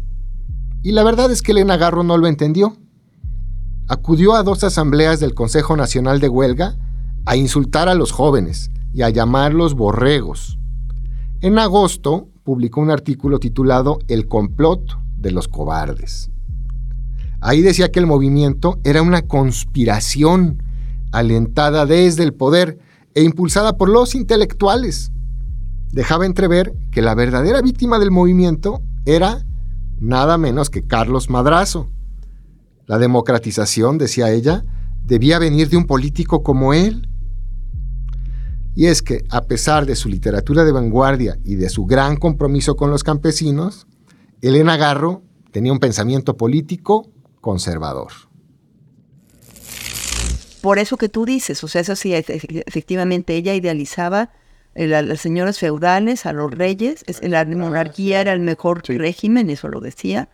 Y 0.83 0.91
la 0.91 1.03
verdad 1.03 1.31
es 1.31 1.41
que 1.41 1.51
Elena 1.51 1.77
Garro 1.77 2.03
no 2.03 2.17
lo 2.17 2.27
entendió 2.27 2.77
acudió 3.87 4.35
a 4.35 4.43
dos 4.43 4.63
asambleas 4.63 5.19
del 5.19 5.33
Consejo 5.33 5.77
Nacional 5.77 6.19
de 6.19 6.29
Huelga 6.29 6.77
a 7.25 7.35
insultar 7.35 7.87
a 7.89 7.95
los 7.95 8.11
jóvenes 8.11 8.69
y 8.93 9.01
a 9.01 9.09
llamarlos 9.09 9.73
borregos. 9.75 10.59
En 11.41 11.57
agosto 11.59 12.27
publicó 12.43 12.81
un 12.81 12.91
artículo 12.91 13.39
titulado 13.39 13.99
El 14.07 14.27
complot 14.27 14.99
de 15.17 15.31
los 15.31 15.47
cobardes. 15.47 16.29
Ahí 17.39 17.61
decía 17.61 17.91
que 17.91 17.99
el 17.99 18.07
movimiento 18.07 18.79
era 18.83 19.01
una 19.01 19.21
conspiración 19.21 20.63
alentada 21.11 21.85
desde 21.85 22.23
el 22.23 22.33
poder 22.33 22.79
e 23.15 23.23
impulsada 23.23 23.77
por 23.77 23.89
los 23.89 24.15
intelectuales. 24.15 25.11
Dejaba 25.91 26.25
entrever 26.25 26.73
que 26.91 27.01
la 27.01 27.15
verdadera 27.15 27.61
víctima 27.61 27.99
del 27.99 28.11
movimiento 28.11 28.81
era 29.05 29.45
nada 29.99 30.37
menos 30.37 30.69
que 30.69 30.85
Carlos 30.85 31.29
Madrazo, 31.29 31.89
la 32.85 32.97
democratización, 32.97 33.97
decía 33.97 34.31
ella, 34.31 34.63
debía 35.03 35.39
venir 35.39 35.69
de 35.69 35.77
un 35.77 35.85
político 35.85 36.43
como 36.43 36.73
él. 36.73 37.09
Y 38.75 38.85
es 38.85 39.01
que, 39.01 39.23
a 39.29 39.41
pesar 39.41 39.85
de 39.85 39.95
su 39.95 40.07
literatura 40.09 40.63
de 40.63 40.71
vanguardia 40.71 41.39
y 41.43 41.55
de 41.55 41.69
su 41.69 41.85
gran 41.85 42.17
compromiso 42.17 42.75
con 42.75 42.91
los 42.91 43.03
campesinos, 43.03 43.87
Elena 44.41 44.77
Garro 44.77 45.23
tenía 45.51 45.71
un 45.71 45.79
pensamiento 45.79 46.37
político 46.37 47.09
conservador. 47.41 48.11
Por 50.61 50.79
eso 50.79 50.97
que 50.97 51.09
tú 51.09 51.25
dices, 51.25 51.63
o 51.63 51.67
sea, 51.67 51.81
eso 51.81 51.95
sí, 51.95 52.13
efectivamente 52.13 53.35
ella 53.35 53.53
idealizaba 53.53 54.31
a 54.75 55.01
las 55.01 55.21
señoras 55.21 55.59
feudales, 55.59 56.25
a 56.25 56.33
los 56.33 56.51
reyes, 56.51 57.03
la 57.21 57.45
monarquía 57.45 58.21
era 58.21 58.33
el 58.33 58.39
mejor 58.39 58.83
régimen, 58.87 59.49
eso 59.49 59.67
lo 59.67 59.79
decía, 59.79 60.29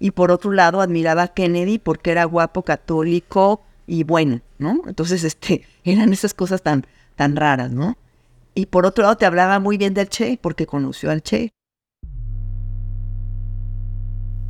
y 0.00 0.10
por 0.10 0.30
otro 0.30 0.52
lado 0.52 0.80
admiraba 0.80 1.22
a 1.22 1.28
Kennedy 1.28 1.78
porque 1.78 2.10
era 2.10 2.24
guapo, 2.24 2.62
católico 2.62 3.62
y 3.86 4.04
bueno, 4.04 4.40
¿no? 4.58 4.82
Entonces, 4.86 5.24
este, 5.24 5.62
eran 5.84 6.12
esas 6.12 6.34
cosas 6.34 6.62
tan, 6.62 6.86
tan 7.16 7.36
raras, 7.36 7.70
¿no? 7.70 7.96
Y 8.54 8.66
por 8.66 8.86
otro 8.86 9.02
lado 9.02 9.16
te 9.16 9.26
hablaba 9.26 9.58
muy 9.58 9.78
bien 9.78 9.94
del 9.94 10.08
Che 10.08 10.38
porque 10.40 10.66
conoció 10.66 11.10
al 11.10 11.22
Che. 11.22 11.50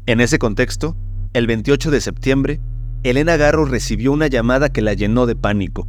En 0.06 0.20
ese 0.20 0.38
contexto, 0.38 0.96
el 1.32 1.46
28 1.46 1.90
de 1.90 2.00
septiembre, 2.02 2.60
Elena 3.04 3.36
Garro 3.36 3.64
recibió 3.64 4.10
una 4.10 4.26
llamada 4.26 4.70
que 4.70 4.82
la 4.82 4.94
llenó 4.94 5.26
de 5.26 5.36
pánico. 5.36 5.86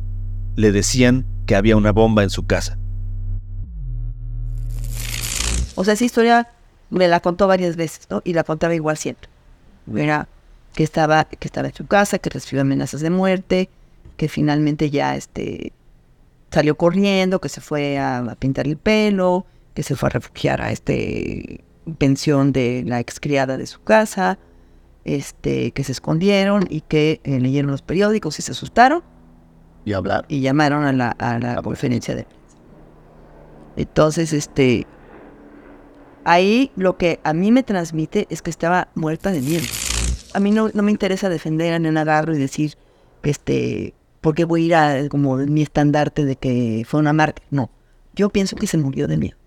Le 0.56 0.71
decían 0.71 1.25
que 1.47 1.56
había 1.56 1.75
una 1.75 1.91
bomba 1.91 2.21
en 2.21 2.30
su 2.30 2.45
casa. 2.45 2.78
O 5.75 5.84
sea, 5.84 5.95
esa 5.95 6.06
historia 6.06 6.47
me 6.89 7.08
la 7.08 7.19
contó 7.19 7.47
varias 7.47 7.75
veces, 7.75 8.08
¿no? 8.10 8.21
Y 8.23 8.34
la 8.34 8.43
contaba 8.43 8.75
igual 8.75 8.97
siempre 8.97 9.30
era 9.93 10.28
que 10.73 10.84
estaba, 10.84 11.25
que 11.25 11.47
estaba 11.47 11.67
en 11.67 11.73
su 11.73 11.86
casa, 11.86 12.19
que 12.19 12.30
recibió 12.30 12.62
amenazas 12.62 13.01
de 13.01 13.10
muerte, 13.10 13.69
que 14.17 14.28
finalmente 14.28 14.89
ya 14.89 15.15
este, 15.15 15.71
salió 16.51 16.75
corriendo, 16.75 17.39
que 17.39 17.49
se 17.49 17.62
fue 17.62 17.97
a, 17.97 18.36
pintar 18.39 18.67
el 18.67 18.78
pelo, 18.78 19.45
que 19.73 19.84
se 19.84 19.95
fue 19.95 20.08
a 20.08 20.12
refugiar 20.12 20.62
a 20.62 20.71
este 20.71 21.63
pensión 21.97 22.51
de 22.51 22.84
la 22.86 22.99
excriada 22.99 23.58
de 23.58 23.67
su 23.67 23.82
casa, 23.84 24.38
este, 25.05 25.71
que 25.71 25.83
se 25.83 25.93
escondieron 25.93 26.65
y 26.69 26.81
que 26.81 27.21
eh, 27.23 27.39
leyeron 27.39 27.71
los 27.71 27.81
periódicos 27.81 28.37
y 28.39 28.41
se 28.41 28.51
asustaron. 28.51 29.03
Y 29.85 29.93
hablar. 29.93 30.25
Y 30.27 30.41
llamaron 30.41 30.83
a 30.83 30.91
la, 30.91 31.11
a 31.11 31.39
la 31.39 31.61
conferencia 31.61 32.15
de 32.15 32.23
prensa. 32.23 32.57
Entonces, 33.77 34.33
este, 34.33 34.87
Ahí 36.25 36.71
lo 36.75 36.97
que 36.97 37.19
a 37.23 37.33
mí 37.33 37.51
me 37.51 37.61
transmite 37.61 38.25
es 38.31 38.41
que 38.41 38.49
estaba 38.49 38.87
muerta 38.95 39.31
de 39.31 39.41
miedo. 39.41 39.63
A 40.33 40.39
mí 40.39 40.49
no, 40.49 40.71
me 40.73 40.91
interesa 40.91 41.29
defender 41.29 41.71
a 41.71 41.77
Nena 41.77 42.03
Garro 42.03 42.33
y 42.35 42.39
decir, 42.39 42.73
este, 43.21 43.93
¿por 44.21 44.33
qué 44.33 44.43
voy 44.43 44.63
a 44.63 44.65
ir 44.65 44.75
a 44.75 45.09
como 45.09 45.37
mi 45.37 45.61
estandarte 45.61 46.25
de 46.25 46.35
que 46.35 46.83
fue 46.87 46.99
una 46.99 47.13
marca? 47.13 47.43
No, 47.51 47.69
yo 48.15 48.29
pienso 48.29 48.55
que 48.55 48.65
se 48.65 48.79
murió 48.79 49.07
de 49.07 49.17
miedo. 49.17 49.37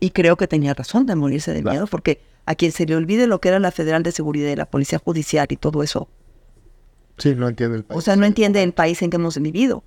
Y 0.00 0.10
creo 0.10 0.36
que 0.36 0.48
tenía 0.48 0.74
razón 0.74 1.06
de 1.06 1.14
morirse 1.14 1.52
de 1.52 1.62
miedo, 1.62 1.86
porque 1.86 2.22
a 2.46 2.54
quien 2.54 2.72
se 2.72 2.86
le 2.86 2.96
olvide 2.96 3.26
lo 3.26 3.40
que 3.40 3.48
era 3.48 3.60
la 3.60 3.70
Federal 3.70 4.02
de 4.02 4.12
Seguridad 4.12 4.50
y 4.50 4.56
la 4.56 4.70
Policía 4.70 4.98
Judicial 4.98 5.46
y 5.50 5.56
todo 5.56 5.82
eso. 5.82 6.08
Sí, 7.18 7.34
no 7.36 7.48
entiende 7.48 7.76
el 7.76 7.84
país. 7.84 7.98
O 7.98 8.00
sea, 8.00 8.16
no 8.16 8.24
entiende 8.24 8.62
el 8.62 8.72
país 8.72 9.02
en 9.02 9.10
que 9.10 9.16
hemos 9.16 9.38
vivido. 9.38 9.84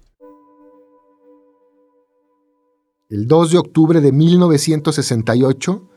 El 3.10 3.28
2 3.28 3.52
de 3.52 3.58
octubre 3.58 4.02
de 4.02 4.12
1968, 4.12 5.90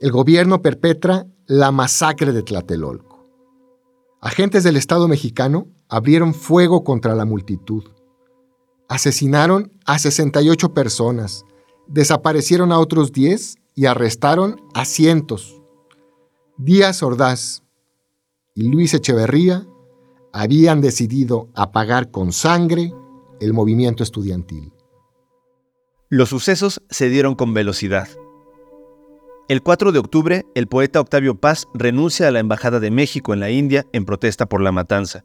el 0.00 0.12
gobierno 0.12 0.62
perpetra 0.62 1.26
la 1.46 1.72
masacre 1.72 2.32
de 2.32 2.42
Tlatelolco. 2.42 3.26
Agentes 4.20 4.64
del 4.64 4.76
Estado 4.76 5.08
mexicano 5.08 5.68
abrieron 5.88 6.34
fuego 6.34 6.84
contra 6.84 7.14
la 7.14 7.24
multitud. 7.24 7.84
Asesinaron 8.88 9.72
a 9.84 9.98
68 9.98 10.74
personas, 10.74 11.44
desaparecieron 11.86 12.72
a 12.72 12.78
otros 12.78 13.12
10 13.12 13.56
y 13.74 13.86
arrestaron 13.86 14.60
a 14.74 14.84
cientos. 14.84 15.62
Díaz 16.56 17.02
Ordaz 17.02 17.62
y 18.54 18.68
Luis 18.68 18.94
Echeverría 18.94 19.66
habían 20.32 20.80
decidido 20.80 21.48
apagar 21.54 22.10
con 22.10 22.32
sangre 22.32 22.92
el 23.40 23.52
movimiento 23.52 24.02
estudiantil. 24.02 24.72
Los 26.08 26.30
sucesos 26.30 26.82
se 26.88 27.08
dieron 27.08 27.34
con 27.34 27.52
velocidad. 27.52 28.08
El 29.48 29.62
4 29.62 29.92
de 29.92 29.98
octubre, 29.98 30.46
el 30.54 30.66
poeta 30.66 31.00
Octavio 31.00 31.38
Paz 31.38 31.68
renuncia 31.74 32.26
a 32.26 32.30
la 32.30 32.40
Embajada 32.40 32.80
de 32.80 32.90
México 32.90 33.32
en 33.32 33.40
la 33.40 33.50
India 33.50 33.86
en 33.92 34.04
protesta 34.04 34.46
por 34.46 34.60
la 34.60 34.72
matanza. 34.72 35.24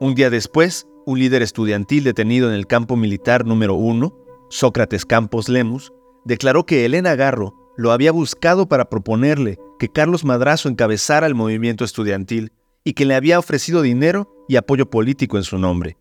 Un 0.00 0.14
día 0.14 0.30
después, 0.30 0.86
un 1.06 1.18
líder 1.18 1.42
estudiantil 1.42 2.04
detenido 2.04 2.48
en 2.48 2.54
el 2.54 2.66
campo 2.66 2.96
militar 2.96 3.44
número 3.44 3.74
1, 3.74 4.23
Sócrates 4.54 5.04
Campos 5.04 5.48
Lemus, 5.48 5.92
declaró 6.24 6.64
que 6.64 6.84
Elena 6.84 7.16
Garro 7.16 7.72
lo 7.76 7.90
había 7.90 8.12
buscado 8.12 8.68
para 8.68 8.88
proponerle 8.88 9.58
que 9.80 9.88
Carlos 9.88 10.24
Madrazo 10.24 10.68
encabezara 10.68 11.26
el 11.26 11.34
movimiento 11.34 11.84
estudiantil 11.84 12.52
y 12.84 12.92
que 12.92 13.04
le 13.04 13.16
había 13.16 13.40
ofrecido 13.40 13.82
dinero 13.82 14.32
y 14.48 14.54
apoyo 14.54 14.88
político 14.88 15.38
en 15.38 15.42
su 15.42 15.58
nombre. 15.58 15.98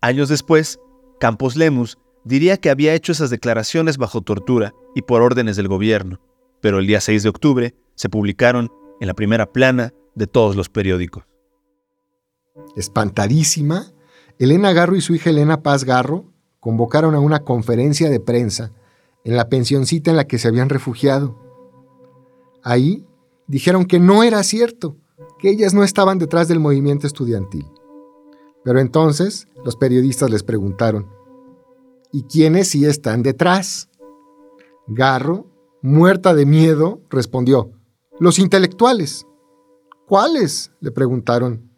Años 0.00 0.30
después, 0.30 0.80
Campos 1.20 1.56
Lemus 1.56 1.98
diría 2.24 2.56
que 2.56 2.70
había 2.70 2.94
hecho 2.94 3.12
esas 3.12 3.28
declaraciones 3.28 3.98
bajo 3.98 4.22
tortura 4.22 4.72
y 4.94 5.02
por 5.02 5.20
órdenes 5.20 5.56
del 5.56 5.68
gobierno, 5.68 6.22
pero 6.62 6.78
el 6.78 6.86
día 6.86 7.02
6 7.02 7.22
de 7.22 7.28
octubre 7.28 7.74
se 7.96 8.08
publicaron 8.08 8.72
en 8.98 9.08
la 9.08 9.14
primera 9.14 9.52
plana 9.52 9.92
de 10.14 10.26
todos 10.26 10.56
los 10.56 10.70
periódicos. 10.70 11.24
Espantadísima, 12.76 13.92
Elena 14.38 14.72
Garro 14.72 14.96
y 14.96 15.02
su 15.02 15.14
hija 15.14 15.28
Elena 15.28 15.62
Paz 15.62 15.84
Garro 15.84 16.31
convocaron 16.62 17.16
a 17.16 17.18
una 17.18 17.40
conferencia 17.40 18.08
de 18.08 18.20
prensa 18.20 18.70
en 19.24 19.36
la 19.36 19.48
pensioncita 19.48 20.12
en 20.12 20.16
la 20.16 20.28
que 20.28 20.38
se 20.38 20.46
habían 20.46 20.68
refugiado. 20.68 21.36
Ahí 22.62 23.04
dijeron 23.48 23.84
que 23.84 23.98
no 23.98 24.22
era 24.22 24.40
cierto, 24.44 24.96
que 25.40 25.50
ellas 25.50 25.74
no 25.74 25.82
estaban 25.82 26.20
detrás 26.20 26.46
del 26.46 26.60
movimiento 26.60 27.08
estudiantil. 27.08 27.66
Pero 28.62 28.78
entonces 28.78 29.48
los 29.64 29.74
periodistas 29.74 30.30
les 30.30 30.44
preguntaron, 30.44 31.08
¿y 32.12 32.22
quiénes 32.22 32.68
sí 32.68 32.84
están 32.84 33.24
detrás? 33.24 33.88
Garro, 34.86 35.46
muerta 35.82 36.32
de 36.32 36.46
miedo, 36.46 37.00
respondió, 37.10 37.72
los 38.20 38.38
intelectuales. 38.38 39.26
¿Cuáles? 40.06 40.70
le 40.78 40.92
preguntaron. 40.92 41.72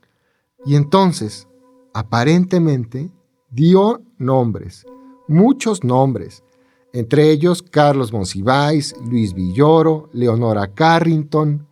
Y 0.66 0.77
entonces, 0.77 1.49
aparentemente, 1.94 3.11
dio 3.54 4.02
nombres, 4.18 4.84
muchos 5.28 5.84
nombres, 5.84 6.42
entre 6.92 7.30
ellos 7.30 7.62
Carlos 7.62 8.12
Monsiváis, 8.12 8.94
Luis 9.08 9.32
Villoro, 9.32 10.08
Leonora 10.12 10.74
Carrington. 10.74 11.66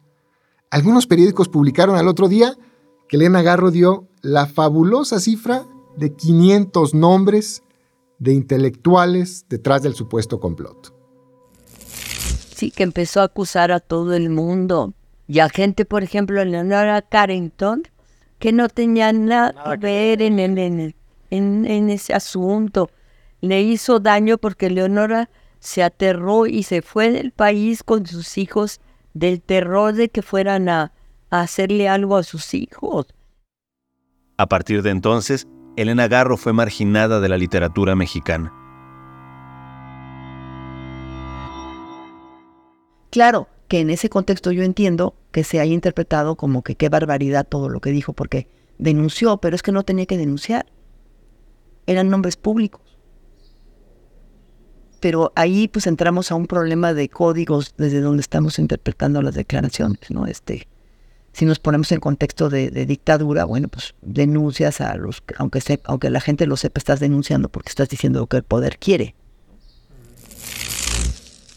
Algunos 0.70 1.06
periódicos 1.06 1.48
publicaron 1.48 1.96
al 1.96 2.08
otro 2.08 2.28
día 2.28 2.56
que 3.08 3.16
Elena 3.16 3.42
Garro 3.42 3.70
dio 3.70 4.08
la 4.20 4.46
fabulosa 4.46 5.20
cifra 5.20 5.66
de 5.96 6.14
500 6.14 6.94
nombres 6.94 7.62
de 8.18 8.32
intelectuales 8.32 9.46
detrás 9.48 9.82
del 9.82 9.94
supuesto 9.94 10.38
complot. 10.38 10.94
Sí, 12.54 12.70
que 12.70 12.84
empezó 12.84 13.20
a 13.20 13.24
acusar 13.24 13.72
a 13.72 13.80
todo 13.80 14.14
el 14.14 14.30
mundo. 14.30 14.94
Y 15.26 15.40
a 15.40 15.48
gente, 15.48 15.84
por 15.84 16.04
ejemplo, 16.04 16.44
Leonora 16.44 17.02
Carrington, 17.02 17.82
que 18.38 18.52
no 18.52 18.68
tenía 18.68 19.12
nada 19.12 19.76
que 19.78 19.86
ver 19.86 20.22
en, 20.22 20.38
en, 20.38 20.94
en 21.36 21.90
ese 21.90 22.14
asunto 22.14 22.90
le 23.42 23.60
hizo 23.60 24.00
daño 24.00 24.38
porque 24.38 24.70
Leonora 24.70 25.28
se 25.58 25.82
aterró 25.82 26.46
y 26.46 26.62
se 26.62 26.82
fue 26.82 27.10
del 27.10 27.32
país 27.32 27.82
con 27.82 28.06
sus 28.06 28.38
hijos 28.38 28.80
del 29.14 29.42
terror 29.42 29.92
de 29.92 30.08
que 30.08 30.22
fueran 30.22 30.68
a, 30.68 30.92
hacerle 31.30 31.88
algo 31.88 32.16
a 32.16 32.22
sus 32.22 32.52
hijos. 32.52 33.06
A 34.36 34.46
partir 34.48 34.82
de 34.82 34.90
entonces, 34.90 35.46
Elena 35.76 36.06
Garro 36.08 36.36
fue 36.36 36.52
marginada 36.52 37.20
de 37.20 37.28
la 37.28 37.38
literatura 37.38 37.96
mexicana. 37.96 38.52
Claro 43.10 43.48
que 43.68 43.80
en 43.80 43.90
ese 43.90 44.10
contexto 44.10 44.52
yo 44.52 44.62
entiendo 44.62 45.14
que 45.30 45.44
se 45.44 45.60
haya 45.60 45.72
interpretado 45.72 46.36
como 46.36 46.62
que 46.62 46.74
qué 46.74 46.88
barbaridad 46.88 47.46
todo 47.48 47.68
lo 47.68 47.80
que 47.80 47.90
dijo, 47.90 48.12
porque 48.12 48.48
denunció, 48.78 49.38
pero 49.38 49.56
es 49.56 49.62
que 49.62 49.72
no 49.72 49.84
tenía 49.84 50.06
que 50.06 50.18
denunciar. 50.18 50.66
Eran 51.86 52.10
nombres 52.10 52.36
públicos 52.36 52.92
pero 55.02 55.32
ahí 55.34 55.66
pues 55.66 55.88
entramos 55.88 56.30
a 56.30 56.36
un 56.36 56.46
problema 56.46 56.94
de 56.94 57.08
códigos 57.08 57.74
desde 57.76 58.00
donde 58.00 58.20
estamos 58.20 58.60
interpretando 58.60 59.20
las 59.20 59.34
declaraciones, 59.34 59.98
¿no? 60.10 60.26
Este, 60.26 60.68
si 61.32 61.44
nos 61.44 61.58
ponemos 61.58 61.90
en 61.90 61.98
contexto 61.98 62.48
de, 62.48 62.70
dictadura, 62.70 63.44
bueno, 63.44 63.66
pues 63.66 63.96
denuncias 64.00 64.80
a 64.80 64.94
los, 64.94 65.24
aunque, 65.38 65.60
aunque 65.86 66.08
la 66.08 66.20
gente 66.20 66.46
lo 66.46 66.56
sepa, 66.56 66.78
estás 66.78 67.00
denunciando 67.00 67.48
porque 67.48 67.70
estás 67.70 67.88
diciendo 67.88 68.20
lo 68.20 68.28
que 68.28 68.36
el 68.36 68.42
poder 68.44 68.78
quiere. 68.78 69.16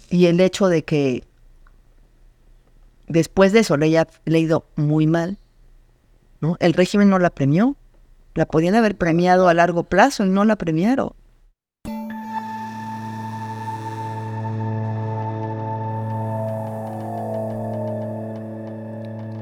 Y 0.09 0.25
el 0.25 0.39
hecho 0.39 0.67
de 0.67 0.83
que 0.83 1.23
después 3.07 3.53
de 3.53 3.59
eso 3.59 3.77
le 3.77 3.85
haya 3.85 4.07
leído 4.25 4.65
muy 4.75 5.05
mal, 5.05 5.38
¿no? 6.41 6.57
El 6.59 6.73
régimen 6.73 7.11
no 7.11 7.19
la 7.19 7.29
premió, 7.29 7.77
la 8.36 8.45
podían 8.45 8.76
haber 8.76 8.98
premiado 8.98 9.48
a 9.48 9.54
largo 9.54 9.86
plazo 9.86 10.26
y 10.26 10.30
no 10.30 10.43
la 10.43 10.58
premiaron. 10.58 11.13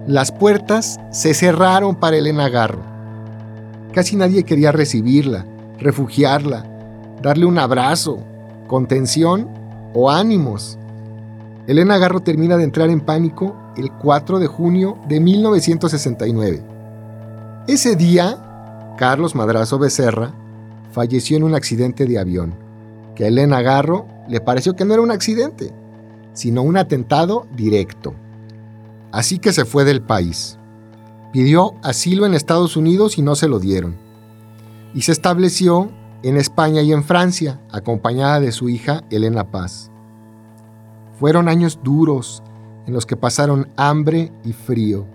Las 0.06 0.32
puertas 0.32 1.00
se 1.12 1.34
cerraron 1.34 1.96
para 1.96 2.18
Elena 2.18 2.50
Garro. 2.50 2.84
Casi 3.94 4.16
nadie 4.16 4.44
quería 4.44 4.72
recibirla, 4.72 5.46
refugiarla, 5.80 6.66
darle 7.22 7.46
un 7.46 7.58
abrazo, 7.58 8.20
contención 8.68 9.50
o 9.94 10.12
ánimos. 10.12 10.78
Elena 11.68 11.98
Garro 11.98 12.20
termina 12.20 12.58
de 12.58 12.66
entrar 12.66 12.90
en 12.90 13.00
pánico 13.00 13.56
el 13.78 13.92
4 13.92 14.40
de 14.40 14.48
junio 14.48 14.98
de 15.08 15.20
1969. 15.20 16.62
Ese 17.68 17.96
día, 17.96 18.43
Carlos 18.98 19.34
Madrazo 19.34 19.80
Becerra 19.80 20.34
falleció 20.92 21.38
en 21.38 21.44
un 21.44 21.56
accidente 21.56 22.06
de 22.06 22.20
avión, 22.20 22.54
que 23.16 23.26
a 23.26 23.28
Elena 23.28 23.62
Garro 23.62 24.06
le 24.28 24.40
pareció 24.40 24.76
que 24.76 24.86
no 24.86 24.94
era 24.94 25.02
un 25.02 25.12
accidente, 25.12 25.74
sino 26.34 26.62
un 26.62 26.78
atentado 26.78 27.48
directo. 27.56 28.14
Así 29.12 29.40
que 29.40 29.52
se 29.52 29.66
fue 29.66 29.84
del 29.84 30.02
país. 30.02 30.58
Pidió 31.32 31.74
asilo 31.82 32.26
en 32.26 32.36
Estados 32.36 32.78
Unidos 32.78 33.18
y 33.18 33.24
no 33.24 33.36
se 33.36 33.48
lo 33.48 33.60
dieron. 33.60 33.96
Y 34.94 35.02
se 35.02 35.12
estableció 35.12 35.90
en 36.22 36.38
España 36.38 36.82
y 36.84 36.94
en 36.94 37.04
Francia, 37.04 37.60
acompañada 37.72 38.40
de 38.40 38.52
su 38.52 38.70
hija 38.70 39.04
Elena 39.10 39.50
Paz. 39.52 39.90
Fueron 41.20 41.50
años 41.50 41.80
duros 41.84 42.44
en 42.86 42.94
los 42.94 43.06
que 43.08 43.18
pasaron 43.18 43.70
hambre 43.76 44.32
y 44.44 44.54
frío. 44.54 45.06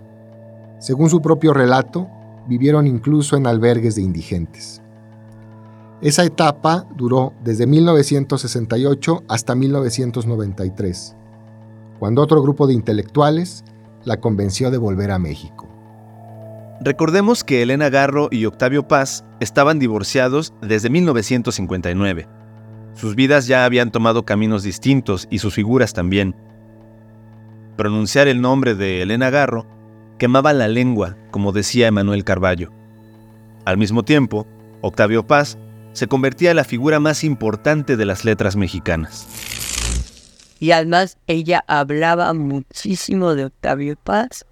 Según 0.79 1.09
su 1.09 1.21
propio 1.21 1.53
relato, 1.53 2.07
vivieron 2.49 2.87
incluso 2.87 3.37
en 3.37 3.47
albergues 3.47 3.95
de 3.95 4.01
indigentes. 4.01 4.81
Esa 6.01 6.23
etapa 6.23 6.87
duró 6.95 7.33
desde 7.43 7.67
1968 7.67 9.23
hasta 9.27 9.53
1993, 9.53 11.15
cuando 11.99 12.21
otro 12.21 12.41
grupo 12.41 12.67
de 12.67 12.73
intelectuales 12.73 13.63
la 14.03 14.19
convenció 14.19 14.71
de 14.71 14.77
volver 14.77 15.11
a 15.11 15.19
México. 15.19 15.67
Recordemos 16.81 17.43
que 17.43 17.61
Elena 17.61 17.89
Garro 17.89 18.29
y 18.31 18.45
Octavio 18.45 18.87
Paz 18.87 19.25
estaban 19.41 19.79
divorciados 19.79 20.53
desde 20.61 20.89
1959. 20.89 22.27
Sus 22.95 23.15
vidas 23.15 23.47
ya 23.47 23.65
habían 23.65 23.91
tomado 23.91 24.23
caminos 24.23 24.63
distintos 24.63 25.27
y 25.29 25.39
sus 25.39 25.53
figuras 25.53 25.93
también. 25.93 26.35
Pronunciar 27.75 28.27
el 28.27 28.41
nombre 28.41 28.75
de 28.75 29.01
Elena 29.01 29.29
Garro 29.29 29.67
quemaba 30.19 30.53
la 30.53 30.67
lengua, 30.67 31.17
como 31.31 31.51
decía 31.51 31.87
Emanuel 31.87 32.23
Carballo. 32.23 32.71
Al 33.65 33.77
mismo 33.77 34.03
tiempo, 34.03 34.45
Octavio 34.81 35.25
Paz 35.25 35.57
se 35.93 36.07
convertía 36.07 36.51
en 36.51 36.57
la 36.57 36.63
figura 36.63 36.99
más 36.99 37.23
importante 37.23 37.97
de 37.97 38.05
las 38.05 38.23
letras 38.25 38.55
mexicanas. 38.55 39.27
Y 40.59 40.71
además 40.71 41.17
ella 41.25 41.63
hablaba 41.67 42.33
muchísimo 42.33 43.33
de 43.33 43.45
Octavio 43.45 43.95
Paz, 43.95 44.45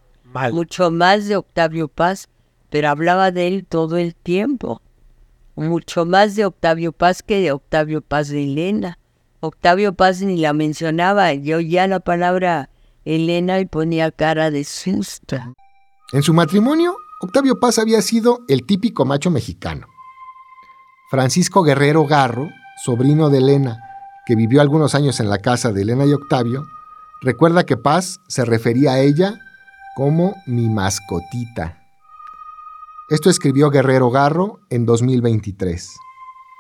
mucho 0.52 0.90
más 0.90 1.28
de 1.28 1.36
Octavio 1.36 1.90
Paz, 1.90 2.30
pero 2.70 2.90
hablaba 2.90 3.32
de 3.32 3.48
él 3.48 3.66
todo 3.68 3.98
el 3.98 4.16
tiempo. 4.16 4.82
Mucho 5.56 6.06
más 6.06 6.36
de 6.36 6.46
Octavio 6.46 6.92
Paz 6.92 7.24
que 7.24 7.42
de 7.42 7.52
Octavio 7.52 8.02
Paz 8.02 8.30
de 8.30 8.44
Elena. 8.44 9.00
Octavio 9.42 9.94
Paz 9.94 10.22
ni 10.22 10.38
la 10.38 10.54
mencionaba, 10.54 11.34
yo 11.34 11.60
ya 11.60 11.88
la 11.88 12.00
palabra 12.00 12.70
Elena 13.16 13.60
y 13.60 13.66
ponía 13.66 14.12
cara 14.12 14.52
de 14.52 14.64
susto. 14.64 15.38
En 16.12 16.24
su 16.24 16.34
matrimonio, 16.34 16.98
Octavio 17.22 17.60
Paz 17.60 17.80
había 17.80 18.02
sido 18.02 18.40
el 18.48 18.66
típico 18.66 19.06
macho 19.06 19.32
mexicano. 19.32 19.88
Francisco 21.10 21.64
Guerrero 21.64 22.06
Garro, 22.06 22.50
sobrino 22.84 23.30
de 23.30 23.38
Elena, 23.38 23.78
que 24.26 24.36
vivió 24.36 24.60
algunos 24.60 24.94
años 24.94 25.20
en 25.22 25.30
la 25.30 25.38
casa 25.40 25.72
de 25.72 25.84
Elena 25.84 26.06
y 26.06 26.14
Octavio, 26.14 26.68
recuerda 27.22 27.66
que 27.66 27.78
Paz 27.78 28.20
se 28.28 28.44
refería 28.44 28.92
a 28.92 29.00
ella 29.00 29.40
como 29.96 30.36
mi 30.46 30.68
mascotita. 30.68 31.82
Esto 33.10 33.30
escribió 33.30 33.70
Guerrero 33.70 34.12
Garro 34.12 34.60
en 34.70 34.86
2023. 34.86 35.96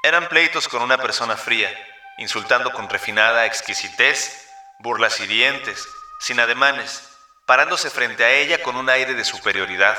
Eran 0.03 0.29
pleitos 0.29 0.69
con 0.69 0.81
una 0.81 0.97
persona 0.97 1.35
fría, 1.35 1.69
insultando 2.17 2.71
con 2.71 2.87
refinada 2.87 3.45
exquisitez, 3.45 4.47
burlas 4.79 5.19
hirientes, 5.19 5.85
sin 6.19 6.39
ademanes, 6.39 7.17
parándose 7.45 7.89
frente 7.89 8.23
a 8.23 8.31
ella 8.31 8.61
con 8.61 8.75
un 8.75 8.89
aire 8.89 9.13
de 9.13 9.23
superioridad, 9.23 9.97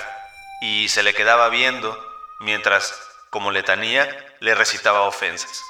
y 0.61 0.89
se 0.89 1.03
le 1.03 1.15
quedaba 1.15 1.49
viendo 1.49 1.97
mientras, 2.41 2.95
como 3.31 3.51
letanía, 3.51 4.37
le 4.41 4.55
recitaba 4.55 5.03
ofensas. 5.03 5.63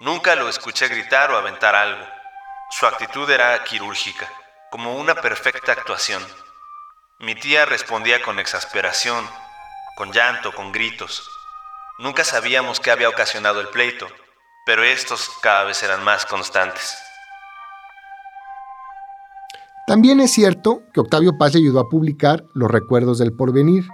Nunca 0.00 0.34
lo 0.34 0.48
escuché 0.48 0.88
gritar 0.88 1.30
o 1.30 1.36
aventar 1.36 1.74
algo. 1.74 2.06
Su 2.70 2.86
actitud 2.86 3.30
era 3.30 3.62
quirúrgica, 3.64 4.28
como 4.70 4.96
una 4.96 5.14
perfecta 5.14 5.72
actuación. 5.72 6.26
Mi 7.18 7.34
tía 7.34 7.64
respondía 7.64 8.20
con 8.22 8.38
exasperación, 8.38 9.28
con 9.94 10.12
llanto, 10.12 10.52
con 10.52 10.72
gritos. 10.72 11.30
Nunca 11.98 12.24
sabíamos 12.24 12.80
qué 12.80 12.90
había 12.90 13.08
ocasionado 13.08 13.60
el 13.60 13.68
pleito, 13.68 14.10
pero 14.66 14.82
estos 14.82 15.30
cada 15.40 15.64
vez 15.64 15.82
eran 15.82 16.02
más 16.02 16.26
constantes. 16.26 16.98
También 19.86 20.18
es 20.20 20.30
cierto 20.30 20.82
que 20.94 21.00
Octavio 21.00 21.36
Paz 21.36 21.52
le 21.52 21.60
ayudó 21.60 21.80
a 21.80 21.90
publicar 21.90 22.46
Los 22.54 22.70
Recuerdos 22.70 23.18
del 23.18 23.34
Porvenir 23.34 23.84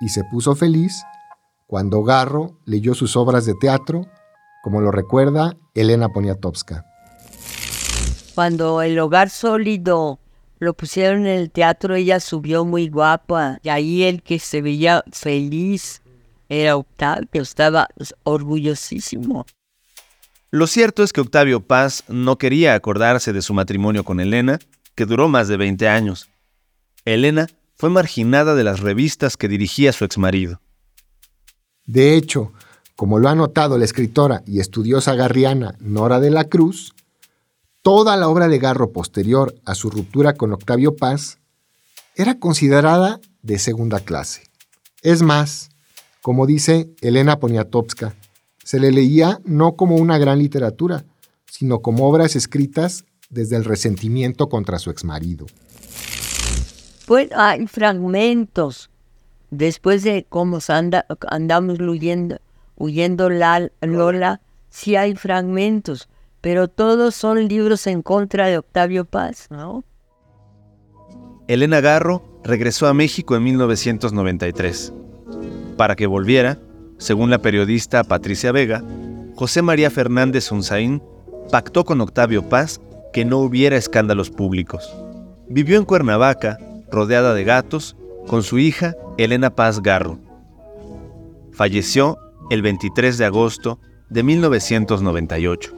y 0.00 0.08
se 0.08 0.24
puso 0.24 0.54
feliz 0.54 1.02
cuando 1.66 2.02
Garro 2.02 2.58
leyó 2.64 2.94
sus 2.94 3.14
obras 3.14 3.44
de 3.44 3.52
teatro, 3.54 4.06
como 4.62 4.80
lo 4.80 4.90
recuerda 4.90 5.54
Elena 5.74 6.08
Poniatowska. 6.08 6.86
Cuando 8.34 8.80
el 8.80 8.98
hogar 8.98 9.28
sólido 9.28 10.18
lo 10.60 10.72
pusieron 10.72 11.26
en 11.26 11.38
el 11.38 11.50
teatro, 11.50 11.94
ella 11.94 12.20
subió 12.20 12.64
muy 12.64 12.88
guapa 12.88 13.58
y 13.62 13.68
ahí 13.68 14.04
el 14.04 14.22
que 14.22 14.38
se 14.38 14.62
veía 14.62 15.04
feliz 15.12 16.00
era 16.48 16.76
Octavio, 16.76 17.42
estaba 17.42 17.88
orgullosísimo. 18.22 19.44
Lo 20.50 20.66
cierto 20.66 21.02
es 21.02 21.12
que 21.12 21.20
Octavio 21.20 21.60
Paz 21.60 22.04
no 22.08 22.38
quería 22.38 22.74
acordarse 22.74 23.34
de 23.34 23.42
su 23.42 23.52
matrimonio 23.52 24.04
con 24.04 24.18
Elena, 24.18 24.58
que 24.98 25.06
duró 25.06 25.28
más 25.28 25.46
de 25.46 25.56
20 25.56 25.86
años. 25.86 26.28
Elena 27.04 27.46
fue 27.76 27.88
marginada 27.88 28.56
de 28.56 28.64
las 28.64 28.80
revistas 28.80 29.36
que 29.36 29.46
dirigía 29.46 29.92
su 29.92 30.04
exmarido. 30.04 30.60
De 31.86 32.16
hecho, 32.16 32.52
como 32.96 33.20
lo 33.20 33.28
ha 33.28 33.36
notado 33.36 33.78
la 33.78 33.84
escritora 33.84 34.42
y 34.44 34.58
estudiosa 34.58 35.14
garriana 35.14 35.76
Nora 35.78 36.18
de 36.18 36.30
la 36.30 36.48
Cruz, 36.48 36.94
toda 37.82 38.16
la 38.16 38.28
obra 38.28 38.48
de 38.48 38.58
Garro 38.58 38.90
posterior 38.90 39.54
a 39.64 39.76
su 39.76 39.88
ruptura 39.88 40.32
con 40.32 40.52
Octavio 40.52 40.96
Paz 40.96 41.38
era 42.16 42.40
considerada 42.40 43.20
de 43.42 43.60
segunda 43.60 44.00
clase. 44.00 44.42
Es 45.02 45.22
más, 45.22 45.68
como 46.22 46.44
dice 46.44 46.90
Elena 47.02 47.38
Poniatowska, 47.38 48.16
se 48.64 48.80
le 48.80 48.90
leía 48.90 49.40
no 49.44 49.76
como 49.76 49.94
una 49.94 50.18
gran 50.18 50.40
literatura, 50.40 51.04
sino 51.46 51.82
como 51.82 52.08
obras 52.08 52.34
escritas 52.34 53.04
desde 53.30 53.56
el 53.56 53.64
resentimiento 53.64 54.48
contra 54.48 54.78
su 54.78 54.90
exmarido. 54.90 55.46
Pues 57.06 57.30
hay 57.34 57.66
fragmentos. 57.66 58.90
Después 59.50 60.02
de 60.02 60.26
cómo 60.28 60.58
anda, 60.68 61.06
andamos 61.28 61.80
huyendo, 61.80 62.38
huyendo 62.76 63.30
la, 63.30 63.70
Lola, 63.80 64.40
sí 64.68 64.96
hay 64.96 65.14
fragmentos, 65.16 66.08
pero 66.42 66.68
todos 66.68 67.14
son 67.14 67.48
libros 67.48 67.86
en 67.86 68.02
contra 68.02 68.46
de 68.46 68.58
Octavio 68.58 69.06
Paz, 69.06 69.46
¿no? 69.50 69.84
Elena 71.46 71.80
Garro 71.80 72.22
regresó 72.44 72.88
a 72.88 72.94
México 72.94 73.36
en 73.36 73.44
1993. 73.44 74.92
Para 75.78 75.96
que 75.96 76.06
volviera, 76.06 76.58
según 76.98 77.30
la 77.30 77.38
periodista 77.38 78.04
Patricia 78.04 78.52
Vega, 78.52 78.84
José 79.34 79.62
María 79.62 79.90
Fernández 79.90 80.52
Unzaín 80.52 81.02
pactó 81.50 81.86
con 81.86 82.02
Octavio 82.02 82.46
Paz 82.46 82.80
que 83.18 83.24
no 83.24 83.38
hubiera 83.38 83.76
escándalos 83.76 84.30
públicos. 84.30 84.94
Vivió 85.48 85.76
en 85.76 85.84
Cuernavaca, 85.84 86.56
rodeada 86.88 87.34
de 87.34 87.42
gatos, 87.42 87.96
con 88.28 88.44
su 88.44 88.60
hija 88.60 88.94
Elena 89.16 89.50
Paz 89.56 89.82
Garro. 89.82 90.20
Falleció 91.50 92.16
el 92.48 92.62
23 92.62 93.18
de 93.18 93.24
agosto 93.24 93.80
de 94.08 94.22
1998. 94.22 95.74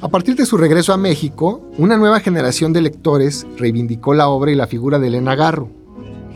A 0.00 0.08
partir 0.08 0.34
de 0.34 0.46
su 0.46 0.56
regreso 0.56 0.94
a 0.94 0.96
México, 0.96 1.60
una 1.76 1.98
nueva 1.98 2.20
generación 2.20 2.72
de 2.72 2.80
lectores 2.80 3.46
reivindicó 3.58 4.14
la 4.14 4.30
obra 4.30 4.50
y 4.50 4.54
la 4.54 4.66
figura 4.66 4.98
de 4.98 5.08
Elena 5.08 5.34
Garro. 5.34 5.68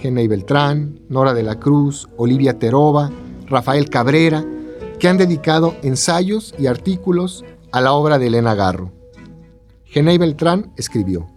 Genei 0.02 0.28
Beltrán, 0.28 1.00
Nora 1.08 1.32
de 1.32 1.44
la 1.44 1.58
Cruz, 1.58 2.10
Olivia 2.18 2.58
Terova, 2.58 3.10
Rafael 3.46 3.88
Cabrera, 3.88 4.44
que 4.98 5.08
han 5.08 5.16
dedicado 5.16 5.74
ensayos 5.82 6.54
y 6.58 6.66
artículos 6.66 7.42
a 7.72 7.80
la 7.80 7.94
obra 7.94 8.18
de 8.18 8.26
Elena 8.26 8.54
Garro. 8.54 8.92
Genei 9.94 10.18
Beltrán 10.18 10.72
escribió. 10.76 11.30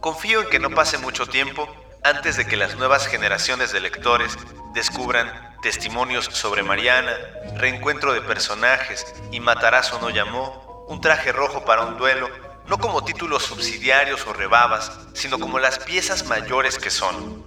Confío 0.00 0.42
en 0.42 0.48
que 0.50 0.60
no 0.60 0.70
pase 0.70 0.98
mucho 0.98 1.26
tiempo 1.26 1.66
antes 2.04 2.36
de 2.36 2.46
que 2.46 2.56
las 2.56 2.76
nuevas 2.76 3.08
generaciones 3.08 3.72
de 3.72 3.80
lectores 3.80 4.38
descubran 4.72 5.28
testimonios 5.62 6.26
sobre 6.26 6.62
Mariana, 6.62 7.10
reencuentro 7.56 8.12
de 8.12 8.20
personajes 8.20 9.04
y 9.32 9.40
Matarazzo 9.40 10.00
no 10.00 10.10
llamó, 10.10 10.86
un 10.88 11.00
traje 11.00 11.32
rojo 11.32 11.64
para 11.64 11.86
un 11.86 11.98
duelo 11.98 12.28
no 12.68 12.78
como 12.78 13.02
títulos 13.02 13.42
subsidiarios 13.42 14.24
o 14.28 14.32
rebabas, 14.32 14.92
sino 15.12 15.40
como 15.40 15.58
las 15.58 15.80
piezas 15.80 16.28
mayores 16.28 16.78
que 16.78 16.90
son. 16.90 17.44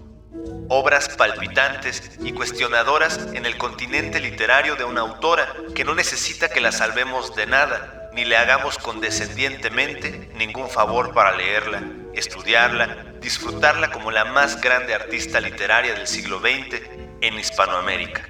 Obras 0.67 1.07
palpitantes 1.07 2.11
y 2.21 2.33
cuestionadoras 2.33 3.19
en 3.33 3.45
el 3.45 3.57
continente 3.57 4.19
literario 4.19 4.75
de 4.75 4.83
una 4.83 4.99
autora 4.99 5.47
que 5.73 5.85
no 5.85 5.95
necesita 5.95 6.49
que 6.49 6.59
la 6.59 6.73
salvemos 6.73 7.33
de 7.37 7.45
nada, 7.45 8.04
ni 8.15 8.23
le 8.23 8.37
hagamos 8.37 8.77
condescendientemente 8.77 10.29
ningún 10.37 10.69
favor 10.69 11.13
para 11.13 11.35
leerla, 11.35 11.83
estudiarla, 12.13 13.13
disfrutarla 13.21 13.91
como 13.91 14.09
la 14.09 14.23
más 14.23 14.61
grande 14.61 14.93
artista 14.93 15.41
literaria 15.41 15.93
del 15.93 16.07
siglo 16.07 16.39
XX 16.39 16.81
en 17.19 17.33
Hispanoamérica. 17.37 18.23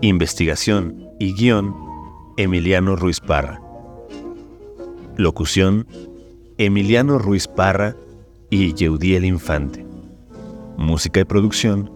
Investigación 0.00 1.10
y 1.18 1.34
guion 1.34 1.74
Emiliano 2.36 2.94
Ruiz 2.94 3.18
Parra. 3.20 3.60
Locución, 5.16 5.88
Emiliano 6.56 7.18
Ruiz 7.18 7.48
Parra 7.48 7.96
y 8.48 8.74
Yeudiel 8.74 9.24
Infante. 9.24 9.84
Música 10.76 11.20
y 11.20 11.24
producción, 11.24 11.90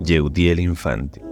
Yeudiel 0.00 0.60
Infante. 0.60 1.27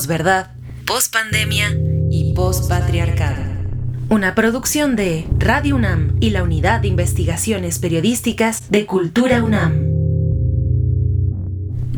post-verdad, 0.00 0.50
post-pandemia 0.86 1.76
y 2.10 2.32
Postpatriarcado. 2.32 3.42
Una 4.08 4.34
producción 4.34 4.96
de 4.96 5.26
Radio 5.38 5.76
UNAM 5.76 6.16
y 6.20 6.30
la 6.30 6.42
Unidad 6.42 6.80
de 6.80 6.88
Investigaciones 6.88 7.78
Periodísticas 7.78 8.70
de 8.70 8.86
Cultura 8.86 9.42
UNAM. 9.42 9.90